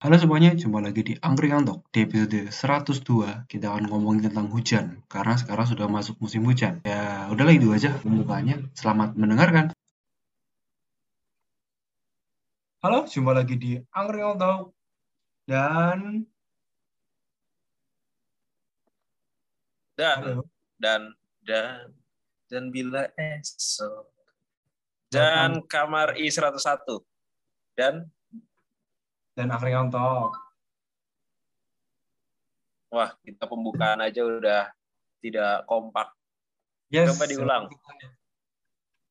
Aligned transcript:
Halo 0.00 0.16
semuanya, 0.16 0.56
jumpa 0.56 0.80
lagi 0.80 1.04
di 1.04 1.12
Angkringan 1.20 1.68
Talk. 1.68 1.84
Di 1.92 2.08
episode 2.08 2.48
102, 2.48 3.44
kita 3.44 3.68
akan 3.68 3.84
ngomongin 3.84 4.32
tentang 4.32 4.48
hujan. 4.48 5.04
Karena 5.12 5.36
sekarang 5.36 5.68
sudah 5.68 5.92
masuk 5.92 6.16
musim 6.24 6.40
hujan. 6.48 6.80
Ya, 6.88 7.28
udahlah 7.28 7.52
itu 7.52 7.68
aja 7.68 7.92
pembukaannya. 8.00 8.72
Selamat 8.72 9.12
mendengarkan. 9.12 9.76
Halo, 12.80 13.04
jumpa 13.04 13.44
lagi 13.44 13.60
di 13.60 13.76
Angkringan 13.92 14.40
Talk. 14.40 14.72
Dan... 15.44 16.24
dan 20.00 20.16
Halo. 20.24 20.48
dan 20.80 21.12
dan 21.44 21.92
dan 22.48 22.72
bila 22.72 23.04
esok 23.20 24.08
dan 25.12 25.60
kamar 25.68 26.16
I 26.16 26.32
101 26.32 26.56
dan 27.76 28.08
Dan 29.40 29.48
Angkringan 29.48 29.88
Talk. 29.88 30.36
wah 32.90 33.14
kita 33.24 33.46
pembukaan 33.48 34.04
aja 34.04 34.20
udah 34.20 34.68
tidak 35.24 35.64
kompak 35.64 36.12
Yes. 36.90 37.14
Coba 37.14 37.24
diulang. 37.30 37.62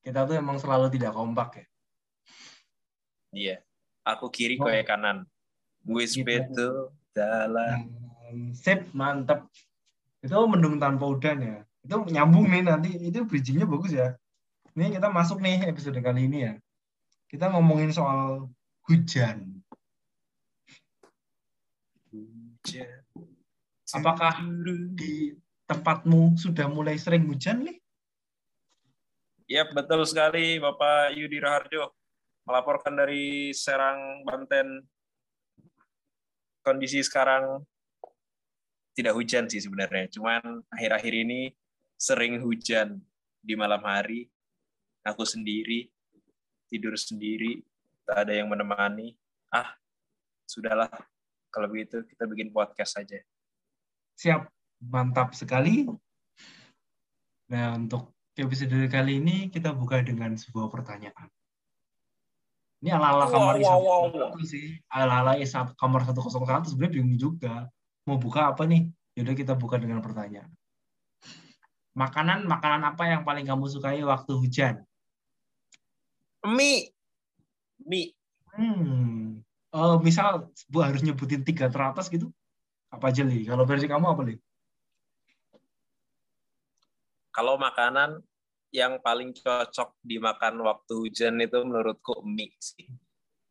Kita 0.03 0.27
tuh 0.27 0.35
emang 0.35 0.59
selalu 0.59 0.91
tidak 0.91 1.15
kompak 1.15 1.63
ya. 1.63 1.65
iya 3.31 3.55
aku 4.03 4.27
kiri 4.27 4.59
Oh. 4.59 4.67
kowe 4.67 4.75
kanan 4.83 5.23
wis 5.87 6.13
Gitu. 6.13 6.91
dalam 7.15 7.87
Hmm, 8.29 8.53
Sip, 8.53 8.93
mantep. 8.93 9.49
Itu 10.21 10.37
mendung 10.45 10.77
tanpa 10.77 11.09
udan 11.09 11.41
ya. 11.41 11.57
Itu 11.81 12.05
nyambung 12.05 12.45
nih 12.45 12.61
nanti. 12.61 12.93
Itu 13.01 13.25
bridgingnya 13.25 13.65
bagus 13.65 13.89
ya. 13.89 14.13
Ini 14.77 14.93
kita 14.93 15.09
masuk 15.09 15.41
nih 15.41 15.65
episode 15.65 15.97
kali 15.97 16.29
ini 16.29 16.45
ya. 16.45 16.53
Kita 17.25 17.49
ngomongin 17.49 17.89
soal 17.89 18.45
hujan. 18.85 19.58
Hujan. 22.59 22.91
Apakah 23.89 24.43
Di 24.93 25.33
tempatmu 25.65 26.37
sudah 26.37 26.67
mulai 26.69 26.99
sering 26.99 27.25
hujan 27.25 27.65
nih? 27.65 27.77
Yap, 29.49 29.73
betul 29.73 30.05
sekali 30.05 30.61
Bapak 30.61 31.17
Yudi 31.17 31.41
Raharjo 31.41 31.89
melaporkan 32.45 32.93
dari 32.93 33.49
Serang, 33.49 34.21
Banten. 34.21 34.85
Kondisi 36.61 37.01
sekarang 37.01 37.65
tidak 38.93 39.17
hujan 39.17 39.49
sih 39.49 39.63
sebenarnya, 39.63 40.11
cuman 40.11 40.61
akhir-akhir 40.69 41.13
ini 41.25 41.49
sering 41.97 42.43
hujan 42.43 43.01
di 43.41 43.57
malam 43.57 43.81
hari. 43.81 44.29
Aku 45.01 45.25
sendiri 45.25 45.89
tidur 46.69 46.93
sendiri, 46.93 47.65
tak 48.05 48.29
ada 48.29 48.37
yang 48.37 48.47
menemani. 48.47 49.17
Ah, 49.49 49.73
sudahlah. 50.45 50.93
Kalau 51.49 51.67
begitu 51.69 52.05
kita 52.05 52.29
bikin 52.29 52.53
podcast 52.53 53.01
saja. 53.01 53.17
Siap, 54.17 54.45
mantap 54.85 55.33
sekali. 55.33 55.89
Nah, 57.49 57.73
untuk 57.75 58.13
episode 58.37 58.77
kali 58.87 59.17
ini 59.17 59.49
kita 59.49 59.73
buka 59.73 59.99
dengan 60.05 60.37
sebuah 60.37 60.69
pertanyaan. 60.69 61.27
Ini 62.79 62.95
ala-ala 62.95 63.27
Wow, 63.27 63.33
kamar 63.35 63.55
wow, 63.59 63.79
wow, 63.83 64.01
I101 64.07 64.47
sih. 64.47 64.67
Ala-ala 64.87 65.35
I1 65.35 65.75
kamar 65.75 66.07
101 66.07 66.71
sebenarnya 66.71 66.93
bingung 66.95 67.17
juga. 67.19 67.67
Mau 68.07 68.15
buka 68.15 68.55
apa 68.55 68.63
nih? 68.63 68.87
Yaudah 69.19 69.35
kita 69.35 69.53
buka 69.59 69.75
dengan 69.75 69.99
pertanyaan. 69.99 70.47
Makanan 71.91 72.47
makanan 72.47 72.87
apa 72.95 73.03
yang 73.11 73.27
paling 73.27 73.43
kamu 73.43 73.67
sukai 73.67 73.99
waktu 73.99 74.31
hujan? 74.31 74.75
Mie, 76.47 76.95
mie. 77.83 78.15
Hmm. 78.55 79.18
Eh, 79.69 79.97
misal 80.01 80.49
Bu 80.65 80.81
harus 80.81 81.05
nyebutin 81.05 81.45
tiga 81.45 81.69
teratas 81.69 82.09
gitu. 82.09 82.33
Apa 82.89 83.13
aja, 83.13 83.21
Li? 83.21 83.45
Kalau 83.45 83.63
versi 83.69 83.85
kamu 83.85 84.05
apa, 84.09 84.23
Li? 84.25 84.35
kalau 87.29 87.55
makanan 87.55 88.19
yang 88.75 88.99
paling 88.99 89.31
cocok 89.31 89.95
dimakan 90.03 90.59
waktu 90.59 90.91
hujan 90.91 91.39
itu 91.39 91.55
menurutku 91.63 92.19
mie 92.27 92.51
sih. 92.59 92.83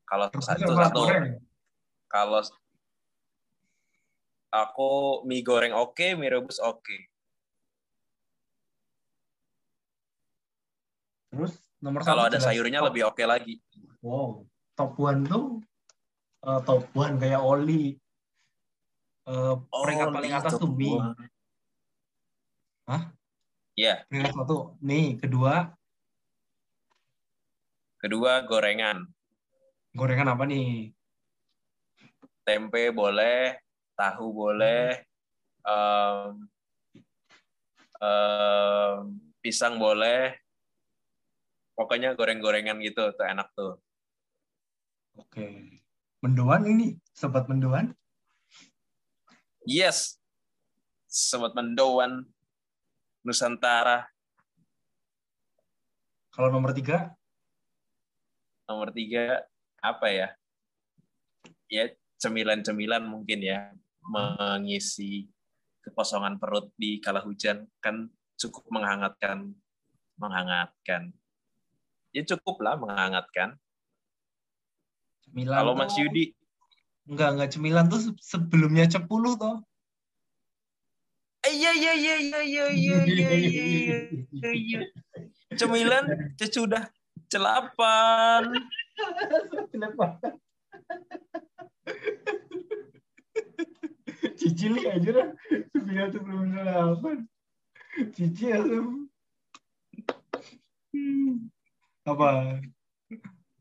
Kalau 0.04 0.28
Rebus 0.28 0.44
satu 0.44 0.72
satu 0.76 1.00
goreng? 1.08 1.40
kalau 2.04 2.40
aku 4.52 4.90
mie 5.24 5.40
goreng 5.40 5.72
oke, 5.72 6.06
mie 6.20 6.28
rebus 6.28 6.60
oke. 6.60 6.96
Terus 11.32 11.56
nomor 11.80 12.04
Kalau 12.04 12.28
ada 12.28 12.36
jelas 12.36 12.44
sayurnya 12.52 12.84
top. 12.84 12.86
lebih 12.92 13.02
oke 13.08 13.24
lagi. 13.24 13.54
Wow, 14.04 14.44
top 14.76 15.00
one 15.00 15.24
tuh 15.24 15.64
eh, 16.46 16.60
top 16.62 16.86
one 16.94 17.16
kayak 17.18 17.42
Oli. 17.42 17.96
Peringkat 19.68 20.08
Oh, 20.08 20.14
paling 20.16 20.32
mie 20.32 20.40
atas 20.40 20.52
tuh 20.56 20.72
mie. 20.72 20.96
one. 20.96 21.12
Hah? 22.88 23.02
Iya, 23.76 24.02
Peringkat 24.08 24.32
satu 24.34 24.74
mie. 24.80 25.20
Kedua 25.20 25.70
kedua 27.98 28.46
gorengan. 28.46 29.04
gorengan 29.92 30.32
apa 30.32 30.46
nih? 30.46 30.94
Tempe 32.46 32.88
boleh, 32.94 33.58
tahu 33.98 34.30
boleh, 34.32 35.02
em, 35.66 36.48
em, 38.00 38.96
pisang 39.42 39.76
boleh. 39.76 40.38
Pokoknya 41.76 42.14
goreng-gorengan 42.16 42.78
gitu, 42.80 43.10
tuh 43.12 43.26
enak 43.26 43.50
tuh. 43.52 43.76
Oke. 45.18 45.78
Mendoan 46.18 46.66
ini, 46.66 46.98
sobat 47.14 47.46
mendoan. 47.46 47.94
Yes. 49.62 50.18
Sobat 51.08 51.56
Mendoan 51.56 52.28
Nusantara 53.24 54.08
Kalau 56.38 56.54
nomor 56.54 56.70
tiga, 56.70 57.18
nomor 58.70 58.94
tiga 58.94 59.42
apa 59.82 60.06
ya? 60.06 60.28
Ya 61.66 61.90
cemilan-cemilan 62.22 63.02
mungkin 63.02 63.42
ya 63.42 63.74
mengisi 64.06 65.26
kekosongan 65.82 66.38
perut 66.38 66.70
di 66.78 67.02
kala 67.02 67.26
hujan 67.26 67.66
kan 67.82 68.06
cukup 68.38 68.70
menghangatkan 68.70 69.50
menghangatkan. 70.14 71.10
Ya 72.14 72.22
cukup 72.22 72.62
lah 72.62 72.78
menghangatkan. 72.78 73.58
Cemilan 75.28 75.58
Kalau 75.60 75.74
Mas 75.76 75.94
Yudi 75.96 76.24
Enggak, 77.08 77.28
enggak 77.32 77.50
cemilan 77.56 77.84
tuh 77.88 78.00
se- 78.04 78.20
sebelumnya 78.20 78.84
cepuluh 78.84 79.32
toh. 79.40 79.64
Eh, 81.40 81.56
Iya 81.56 81.72
iya 81.72 81.92
iya 81.96 82.16
iya 82.20 82.64
iya 82.76 82.98
iya 83.00 83.30
iya 83.32 83.32
iya 83.32 83.96
iya 84.28 84.50
iya. 84.52 84.80
Cemilan 85.56 86.04
sesudah 86.36 86.84
celapan. 87.32 88.52
Kenapa? 89.72 90.20
Cici 94.36 94.68
li 94.68 94.84
aja 94.84 95.10
lah. 95.16 95.28
Sembilan 95.72 96.06
tuh 96.12 96.20
belum 96.20 96.44
delapan. 96.52 97.16
Cici 98.12 98.52
asem. 98.52 99.08
Hmm. 100.92 101.48
Apa? 102.04 102.60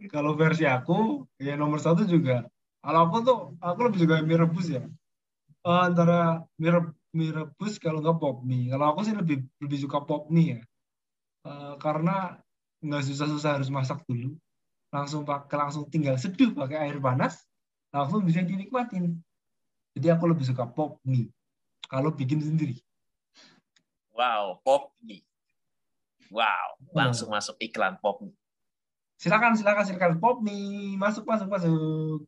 Kalau 0.05 0.37
versi 0.37 0.63
aku, 0.69 1.25
ya 1.41 1.57
nomor 1.57 1.81
satu 1.81 2.05
juga. 2.05 2.45
Kalau 2.85 2.99
aku 3.09 3.17
tuh, 3.25 3.39
aku 3.57 3.79
lebih 3.89 3.99
suka 4.05 4.21
mie 4.21 4.37
rebus 4.37 4.67
ya. 4.69 4.85
Eh, 5.65 5.81
antara 5.89 6.45
mie, 6.61 6.93
mie 7.17 7.33
rebus 7.33 7.81
kalau 7.81 7.99
nggak 8.05 8.17
pop 8.21 8.45
mie. 8.45 8.69
Kalau 8.69 8.85
aku 8.93 9.01
sih 9.03 9.17
lebih 9.17 9.41
lebih 9.57 9.77
suka 9.81 9.99
pop 10.05 10.29
mie 10.29 10.57
ya. 10.57 10.61
Eh, 11.47 11.73
karena 11.81 12.37
nggak 12.83 13.03
susah-susah 13.09 13.57
harus 13.57 13.73
masak 13.73 14.05
dulu 14.05 14.37
langsung 14.93 15.25
pakai 15.27 15.57
langsung 15.57 15.89
tinggal 15.89 16.15
seduh 16.15 16.53
pakai 16.53 16.87
air 16.87 17.01
panas 17.01 17.43
langsung 17.89 18.21
bisa 18.23 18.45
dinikmatin 18.45 19.17
jadi 19.97 20.15
aku 20.15 20.29
lebih 20.29 20.45
suka 20.45 20.69
pop 20.69 21.01
mie 21.03 21.27
kalau 21.89 22.13
bikin 22.13 22.39
sendiri 22.39 22.77
Wow, 24.17 24.57
pop 24.65 24.97
mie. 25.05 25.21
Wow, 26.33 26.81
langsung 26.89 27.29
masuk 27.29 27.53
iklan 27.61 28.01
pop 28.01 28.17
mie. 28.25 28.33
Silakan 29.17 29.57
silakan 29.57 29.83
silakan 29.85 30.13
pop 30.21 30.39
mie 30.45 30.95
masuk 30.97 31.25
masuk 31.25 31.49
masuk 31.49 32.21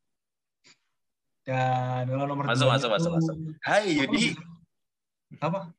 Dan 1.50 2.06
kalau 2.06 2.30
nomor 2.30 2.46
Masuk, 2.46 2.70
dua 2.70 2.78
masuk, 2.78 2.90
masuk, 2.94 3.12
masuk. 3.18 3.36
Hai 3.66 3.98
Yudi. 3.98 4.38
Apa? 5.42 5.74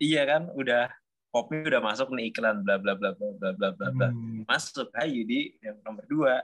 Iya 0.00 0.24
kan, 0.24 0.48
udah 0.56 0.88
kopi 1.28 1.68
udah 1.68 1.84
masuk 1.84 2.08
nih 2.16 2.32
iklan 2.32 2.64
bla 2.64 2.80
bla 2.80 2.96
bla 2.96 3.12
bla 3.12 3.28
bla 3.36 3.50
bla 3.52 3.68
bla 3.76 3.88
bla. 3.92 4.08
Hmm. 4.08 4.48
Masuk. 4.48 4.88
Hai 4.96 5.12
Yudi 5.12 5.60
yang 5.60 5.76
nomor 5.84 6.08
dua. 6.08 6.40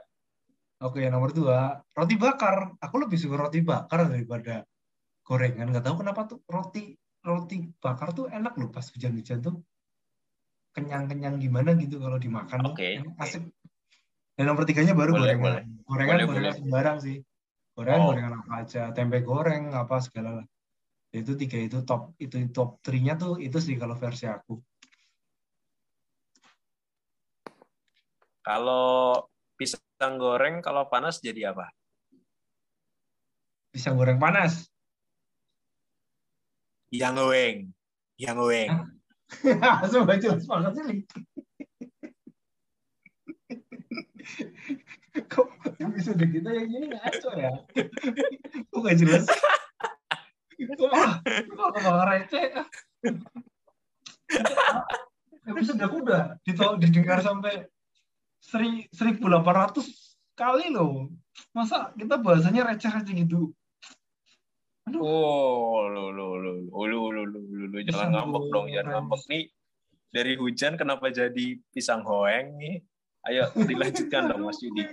Oke, 0.77 1.01
yang 1.01 1.17
nomor 1.17 1.33
dua, 1.33 1.81
roti 1.97 2.21
bakar. 2.21 2.77
Aku 2.77 3.01
lebih 3.01 3.17
suka 3.17 3.49
roti 3.49 3.65
bakar 3.65 4.13
daripada 4.13 4.61
gorengan. 5.25 5.73
Nggak 5.73 5.89
tahu 5.89 6.05
kenapa 6.05 6.21
tuh 6.29 6.39
roti 6.45 6.93
roti 7.25 7.65
bakar 7.81 8.13
tuh 8.13 8.29
enak 8.29 8.53
loh 8.61 8.69
pas 8.69 8.85
hujan-hujan 8.85 9.41
tuh. 9.41 9.57
Kenyang-kenyang 10.77 11.41
gimana 11.41 11.73
gitu 11.73 11.97
kalau 11.97 12.21
dimakan. 12.21 12.69
Oke, 12.69 13.01
oke. 13.01 13.17
Asik. 13.17 13.49
Dan 14.37 14.45
nomor 14.45 14.69
tiganya 14.69 14.93
baru 14.93 15.17
Boleh, 15.17 15.33
gorengan. 15.33 15.65
Gorengan, 15.89 16.13
Boleh, 16.13 16.25
gorengan 16.29 16.53
boleh. 16.53 16.53
sembarang 16.53 16.97
sih. 17.01 17.17
Gorengan, 17.73 17.97
Oh. 17.97 18.07
gorengan 18.13 18.33
apa 18.45 18.51
aja. 18.61 18.81
Tempe 18.93 19.17
goreng, 19.25 19.73
apa 19.73 19.97
segala 19.97 20.29
lah. 20.37 20.45
Itu 21.09 21.33
tiga 21.33 21.57
itu 21.57 21.81
top. 21.81 22.13
Itu 22.21 22.37
top 22.53 22.77
3-nya 22.85 23.17
tuh 23.17 23.41
itu 23.41 23.57
sih 23.57 23.73
kalau 23.73 23.97
versi 23.97 24.29
aku. 24.29 24.61
Kalau 28.45 29.25
pisang 29.57 30.21
goreng 30.21 30.61
kalau 30.61 30.85
panas 30.87 31.17
jadi 31.19 31.57
apa? 31.57 31.73
Pisang 33.73 33.97
goreng 33.97 34.21
panas. 34.21 34.69
Yang 36.93 37.13
goreng. 37.17 37.57
Yang 38.21 38.35
goreng. 38.37 38.69
Sumpah 39.91 40.17
jelas 40.19 40.43
banget 40.47 40.73
sih. 40.77 40.97
Kok 45.27 45.47
episode 45.81 46.23
kita 46.23 46.49
yang 46.53 46.69
ini 46.69 46.87
ngaco 46.93 47.29
ya? 47.35 47.51
Kok 48.69 48.79
gak 48.85 48.97
jelas? 49.01 49.25
Kok 50.57 50.87
malah, 50.89 51.15
kok 51.25 51.81
malah 51.81 52.05
receh? 52.13 52.45
Episode 55.47 55.79
aku 55.81 55.95
udah 56.05 56.37
ditol- 56.43 56.77
didengar 56.77 57.23
sampai 57.23 57.65
seri- 58.37 58.85
1800 58.93 59.81
kali 60.37 60.69
loh. 60.69 61.09
Masa 61.55 61.93
kita 61.97 62.21
bahasanya 62.21 62.67
receh-receh 62.67 63.25
gitu? 63.25 63.56
Oh, 64.95 65.91
lu 65.91 66.15
lu 66.15 66.27
lu 66.39 67.23
lu 67.67 67.77
jangan 67.83 68.15
ngambek 68.15 68.43
dong, 68.55 68.71
jangan 68.71 68.87
ngambek 69.03 69.21
nih. 69.27 69.43
Dari 70.07 70.33
hujan 70.39 70.79
kenapa 70.79 71.11
jadi 71.11 71.59
pisang 71.75 72.07
hoeng 72.07 72.55
nih? 72.55 72.79
Ayo 73.27 73.51
dilanjutkan 73.59 74.31
dong 74.31 74.47
Mas 74.47 74.63
Yudi. 74.63 74.87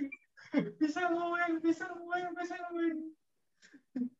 Pisang 0.75 1.15
hoeng, 1.15 1.63
pisang 1.63 1.95
hoeng, 1.95 2.35
pisang 2.35 2.63
hoeng. 2.75 2.97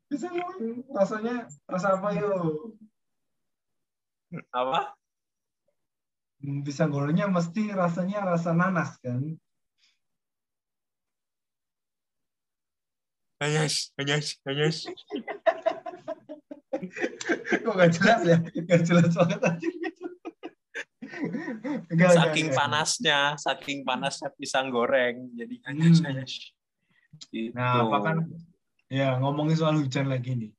Pisang 0.08 0.36
hoeng. 0.40 0.88
Rasanya 0.96 1.36
rasa 1.68 2.00
apa 2.00 2.16
yuk? 2.16 2.80
Apa? 4.56 4.96
Hmm, 6.40 6.64
pisang 6.64 6.92
gorengnya 6.92 7.28
mesti 7.28 7.76
rasanya 7.76 8.24
rasa 8.24 8.56
nanas 8.56 8.96
kan? 9.04 9.36
Nanas, 13.44 13.92
nanas, 14.00 14.28
nanas. 14.48 14.78
Kok 17.66 17.74
gak 17.76 17.92
jelas 17.96 18.22
ya? 18.26 18.38
Gak 18.42 18.82
jelas 18.86 19.12
banget 19.14 19.42
aja 19.42 19.70
Saking 21.96 22.52
panasnya, 22.52 23.20
saking 23.40 23.80
panasnya 23.88 24.30
pisang 24.36 24.68
goreng, 24.74 25.32
jadi 25.36 25.56
Hmm. 25.72 26.26
Gitu. 27.32 27.56
Nah, 27.56 27.88
apa 27.88 27.98
kan? 28.04 28.18
Ya, 28.92 29.16
ngomongin 29.24 29.56
soal 29.56 29.80
hujan 29.80 30.12
lagi 30.12 30.36
nih. 30.36 30.52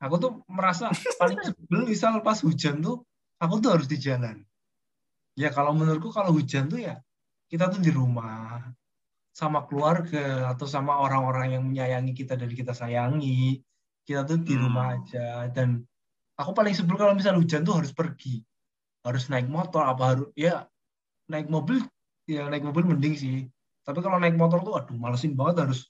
Aku 0.00 0.16
tuh 0.16 0.32
merasa 0.48 0.88
paling 1.20 1.38
sebel 1.44 1.84
misal 1.84 2.24
pas 2.24 2.40
hujan 2.40 2.80
tuh, 2.80 3.04
aku 3.36 3.60
tuh 3.60 3.76
harus 3.76 3.86
di 3.88 4.00
jalan. 4.00 4.40
Ya, 5.36 5.52
kalau 5.52 5.76
menurutku 5.76 6.08
kalau 6.08 6.32
hujan 6.32 6.72
tuh 6.72 6.80
ya, 6.80 7.00
kita 7.52 7.68
tuh 7.68 7.84
di 7.84 7.92
rumah, 7.92 8.64
sama 9.34 9.68
keluarga, 9.68 10.54
atau 10.56 10.64
sama 10.64 10.96
orang-orang 11.04 11.58
yang 11.58 11.62
menyayangi 11.68 12.12
kita 12.16 12.38
dan 12.38 12.48
kita 12.48 12.72
sayangi. 12.72 13.60
Kita 14.04 14.22
tuh 14.28 14.40
di 14.44 14.54
Hmm. 14.54 14.68
rumah 14.68 15.00
aja. 15.00 15.48
Dan 15.48 15.80
aku 16.36 16.52
paling 16.52 16.76
sebel 16.76 17.00
kalau 17.00 17.16
misal 17.16 17.36
hujan 17.40 17.64
tuh 17.64 17.80
harus 17.80 17.90
pergi. 17.90 18.44
Harus 19.04 19.28
naik 19.28 19.48
motor, 19.48 19.84
apa 19.84 20.02
harus, 20.16 20.28
ya 20.36 20.64
naik 21.28 21.48
mobil, 21.48 21.80
ya 22.28 22.48
naik 22.48 22.64
mobil 22.64 22.84
mending 22.84 23.16
sih. 23.16 23.36
Tapi 23.84 24.00
kalau 24.00 24.16
naik 24.16 24.36
motor 24.36 24.64
tuh, 24.64 24.76
aduh, 24.80 24.96
malesin 24.96 25.36
banget 25.36 25.68
harus 25.68 25.88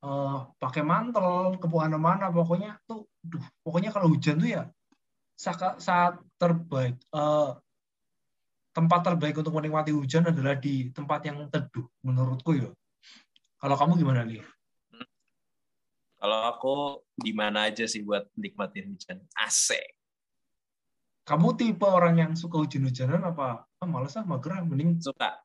eh, 0.00 0.38
pakai 0.56 0.80
mantel 0.80 1.60
ke 1.60 1.66
mana-mana 1.68 2.32
pokoknya 2.32 2.80
tuh 2.88 3.04
duh, 3.20 3.44
pokoknya 3.60 3.92
kalau 3.92 4.08
hujan 4.08 4.40
tuh 4.40 4.48
ya 4.48 4.62
saat, 5.36 5.76
saat 5.80 6.14
terbaik 6.40 6.96
eh, 6.96 7.50
tempat 8.72 9.00
terbaik 9.04 9.36
untuk 9.36 9.52
menikmati 9.52 9.92
hujan 9.92 10.30
adalah 10.30 10.56
di 10.56 10.88
tempat 10.88 11.20
yang 11.28 11.52
teduh 11.52 11.84
menurutku 12.00 12.56
ya 12.56 12.70
kalau 13.60 13.76
kamu 13.76 13.92
gimana 14.00 14.24
nih 14.24 14.40
Kalau 16.20 16.38
aku 16.44 16.74
di 17.16 17.32
mana 17.32 17.72
aja 17.72 17.88
sih 17.88 18.04
buat 18.04 18.28
nikmatin 18.36 18.92
hujan. 18.92 19.18
Asik. 19.34 19.96
kamu 21.20 21.54
tipe 21.54 21.86
orang 21.86 22.18
yang 22.18 22.32
suka 22.34 22.58
hujan-hujanan 22.58 23.22
apa 23.22 23.62
ah 23.62 23.86
males 23.86 24.18
ah 24.18 24.26
mager 24.26 24.50
ah, 24.50 24.66
mending 24.66 24.98
Suka. 24.98 25.38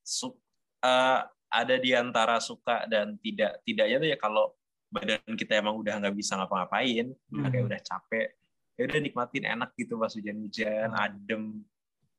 Su 0.00 0.32
eh, 0.80 1.20
ada 1.50 1.74
di 1.76 1.90
antara 1.92 2.40
suka 2.40 2.88
dan 2.88 3.20
tidak. 3.20 3.60
Tidaknya 3.62 3.96
tuh 4.00 4.08
ya 4.08 4.16
kalau 4.16 4.56
badan 4.88 5.20
kita 5.36 5.60
emang 5.60 5.76
udah 5.76 6.00
nggak 6.00 6.16
bisa 6.16 6.40
ngapa-ngapain, 6.40 7.12
Hmm. 7.30 7.46
kayak 7.46 7.64
udah 7.68 7.80
capek, 7.84 8.28
ya 8.74 8.82
udah 8.88 9.00
nikmatin 9.04 9.44
enak 9.46 9.70
gitu 9.76 9.94
pas 10.00 10.10
hujan-hujan, 10.10 10.88
Ah. 10.90 11.06
adem. 11.06 11.60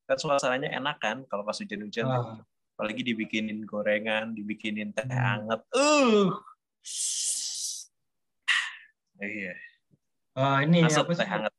Kan 0.05 0.17
suasananya 0.19 0.71
enak 0.77 0.97
kan 1.01 1.17
kalau 1.25 1.41
pas 1.41 1.57
hujan-hujan 1.57 2.05
tuh. 2.05 2.43
Apalagi 2.73 3.01
dibikinin 3.03 3.63
gorengan, 3.63 4.31
dibikinin 4.31 4.89
teh 4.91 5.03
Hmm. 5.03 5.17
hangat. 5.17 5.61
Uh. 5.71 6.33
Iya, 9.17 9.53
ah, 10.33 10.57
ini 10.61 10.81
masuk 10.81 11.05
apa 11.05 11.13
teh 11.15 11.29
hangat. 11.29 11.53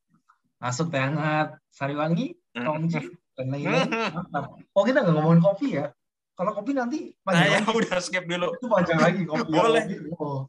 masuk 0.59 0.87
teh 0.89 0.99
hangat 0.99 1.49
sariwangi 1.69 2.35
Hmm. 2.53 2.69
tongji 2.85 3.01
dan 3.33 3.49
lain-lain 3.49 3.89
oh 4.77 4.85
kita 4.85 5.01
nggak 5.01 5.15
ngomongin 5.15 5.41
kopi 5.41 5.69
ya 5.73 5.89
kalau 6.33 6.53
kopi 6.53 6.73
nanti 6.73 7.17
Nah, 7.19 7.33
panjang 7.33 7.49
ya 7.49 7.59
lagi. 7.63 7.73
udah 7.73 7.99
skip 7.99 8.25
dulu. 8.27 8.49
itu 8.53 8.67
panjang 8.69 8.99
lagi 9.01 9.23
kopi 9.25 9.49
Boleh. 9.49 9.83
kopi, 9.83 9.97
oh. 10.15 10.41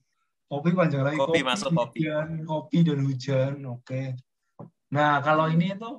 kopi 0.45 0.69
panjang 0.73 1.01
lagi 1.01 1.15
Kopi, 1.17 1.39
masuk 1.41 1.71
kopi. 1.71 2.03
hujan, 2.03 2.27
kopi 2.43 2.77
dan 2.81 2.99
hujan 2.99 3.53
oke 3.63 4.01
nah 4.89 5.17
kalau 5.19 5.47
ini 5.47 5.71
itu 5.71 5.91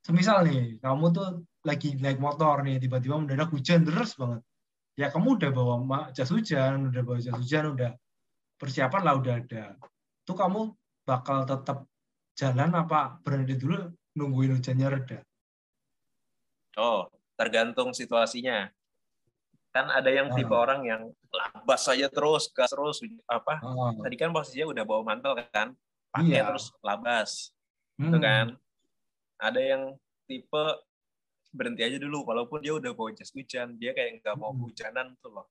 semisal 0.00 0.44
nih 0.44 0.78
kamu 0.78 1.04
tuh 1.10 1.28
lagi 1.60 1.92
naik 1.96 2.16
motor 2.16 2.64
nih 2.64 2.80
tiba-tiba 2.80 3.20
mendadak 3.20 3.52
hujan 3.52 3.84
deras 3.84 4.16
banget 4.16 4.40
ya 4.96 5.12
kamu 5.12 5.36
udah 5.36 5.50
bawa 5.52 5.74
jas 6.12 6.32
hujan 6.32 6.88
udah 6.88 7.02
bawa 7.04 7.18
jas 7.20 7.36
hujan 7.36 7.76
udah 7.76 7.92
persiapan 8.56 9.02
lah 9.04 9.14
udah 9.20 9.34
ada 9.40 9.64
tuh 10.24 10.36
kamu 10.36 10.72
bakal 11.04 11.44
tetap 11.44 11.84
jalan 12.36 12.72
apa 12.72 13.20
berhenti 13.20 13.56
dulu 13.56 13.92
nungguin 14.16 14.56
hujannya 14.56 14.88
reda 14.88 15.20
Oh, 16.78 17.10
tergantung 17.34 17.90
situasinya. 17.90 18.70
Kan 19.74 19.90
ada 19.90 20.06
yang 20.06 20.30
tipe 20.32 20.54
Ah. 20.54 20.62
orang 20.64 20.80
yang 20.86 21.02
labas 21.28 21.82
saja 21.82 22.06
terus, 22.06 22.46
gas 22.50 22.70
terus, 22.70 23.02
apa? 23.26 23.58
oh, 23.60 23.90
Tadi 24.00 24.14
kan 24.14 24.30
posisinya 24.30 24.70
udah 24.70 24.84
bawa 24.86 25.02
mantel 25.02 25.34
kan, 25.50 25.74
pakai 26.14 26.40
Iya. 26.40 26.46
terus 26.46 26.70
labas, 26.80 27.50
hmm, 27.98 28.06
gitu 28.06 28.18
kan? 28.22 28.46
Ada 29.42 29.60
yang 29.60 29.82
tipe 30.24 30.64
berhenti 31.50 31.82
aja 31.82 31.98
dulu, 31.98 32.22
walaupun 32.22 32.62
dia 32.62 32.74
udah 32.74 32.94
bawa 32.94 33.10
jas 33.14 33.34
hujan, 33.34 33.74
dia 33.76 33.90
kayak 33.90 34.22
nggak 34.22 34.36
mau 34.38 34.54
Hmm. 34.54 34.66
hujanan 34.66 35.14
tuh 35.18 35.30
loh. 35.34 35.46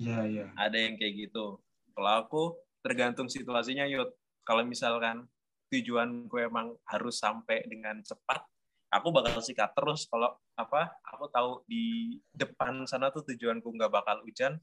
iya 0.00 0.24
iya 0.24 0.46
ada 0.56 0.74
yang 0.74 0.96
kayak 0.96 1.28
gitu. 1.28 1.60
Kalau 1.92 2.12
aku 2.16 2.42
tergantung 2.80 3.28
situasinya 3.28 3.84
yuk. 3.86 4.10
Kalau 4.42 4.66
misalkan 4.66 5.28
tujuanku 5.70 6.34
emang 6.42 6.74
harus 6.88 7.20
sampai 7.20 7.62
dengan 7.68 8.00
cepat, 8.02 8.42
aku 8.90 9.08
bakal 9.14 9.38
sikat 9.38 9.70
terus. 9.76 10.08
Kalau 10.10 10.34
apa? 10.58 10.96
Aku 11.14 11.28
tahu 11.30 11.62
di 11.68 12.18
depan 12.34 12.82
sana 12.88 13.12
tuh 13.14 13.22
tujuanku 13.22 13.68
nggak 13.68 13.92
bakal 13.92 14.24
hujan, 14.26 14.58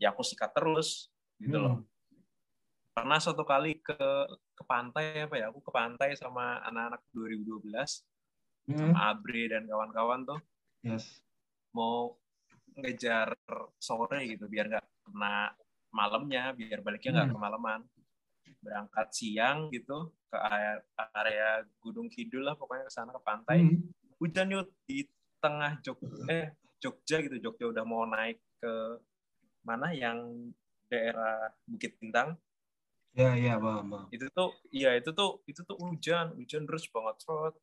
ya 0.00 0.14
aku 0.14 0.22
sikat 0.24 0.54
terus 0.56 1.12
gitu 1.42 1.58
loh. 1.60 1.82
Hmm. 1.82 1.86
Pernah 2.94 3.18
suatu 3.18 3.42
kali 3.42 3.82
ke 3.82 3.98
ke 4.54 4.62
pantai 4.64 5.26
apa 5.26 5.34
ya? 5.34 5.50
Aku 5.50 5.60
ke 5.60 5.74
pantai 5.74 6.14
sama 6.14 6.62
anak-anak 6.62 7.02
2012 7.10 8.06
Hmm. 8.64 8.78
sama 8.92 9.12
Abre 9.12 9.48
dan 9.52 9.68
kawan-kawan 9.68 10.24
tuh. 10.24 10.40
Yes. 10.80 11.20
Mau 11.76 12.16
ngejar 12.74 13.36
sore 13.78 14.24
gitu 14.26 14.48
biar 14.48 14.66
nggak 14.66 14.84
kena 15.06 15.52
malamnya 15.92 16.50
biar 16.52 16.80
baliknya 16.80 17.10
nggak 17.22 17.28
Hmm. 17.30 17.36
kemalaman. 17.36 17.80
Berangkat 18.64 19.08
siang 19.12 19.68
gitu 19.68 20.10
ke 20.26 20.36
area, 20.40 20.80
area 21.12 21.50
Gunung 21.78 22.08
Kidul 22.08 22.48
lah 22.48 22.56
pokoknya 22.56 22.88
ke 22.88 22.92
sana 22.92 23.12
ke 23.12 23.20
pantai. 23.20 23.58
Hmm. 23.60 23.80
hujan 24.22 24.46
yuk 24.48 24.70
di 24.88 25.04
tengah 25.42 25.76
Jog 25.84 25.98
eh 26.30 26.54
Jogja 26.80 27.20
gitu. 27.20 27.36
Jogja 27.42 27.68
udah 27.68 27.84
mau 27.84 28.08
naik 28.08 28.40
ke 28.62 28.72
mana? 29.60 29.92
Yang 29.92 30.48
daerah 30.88 31.52
Bukit 31.68 32.00
Bintang. 32.00 32.38
Ya, 33.14 33.36
ya, 33.38 33.60
paham, 33.62 33.90
paham. 33.94 34.06
itu 34.10 34.26
tuh 34.32 34.50
iya 34.72 34.96
itu 34.96 35.12
tuh 35.12 35.44
itu 35.44 35.60
tuh 35.62 35.76
hujan. 35.76 36.32
Hujan 36.34 36.64
terus 36.64 36.88
banget 36.88 37.16
terus 37.22 37.54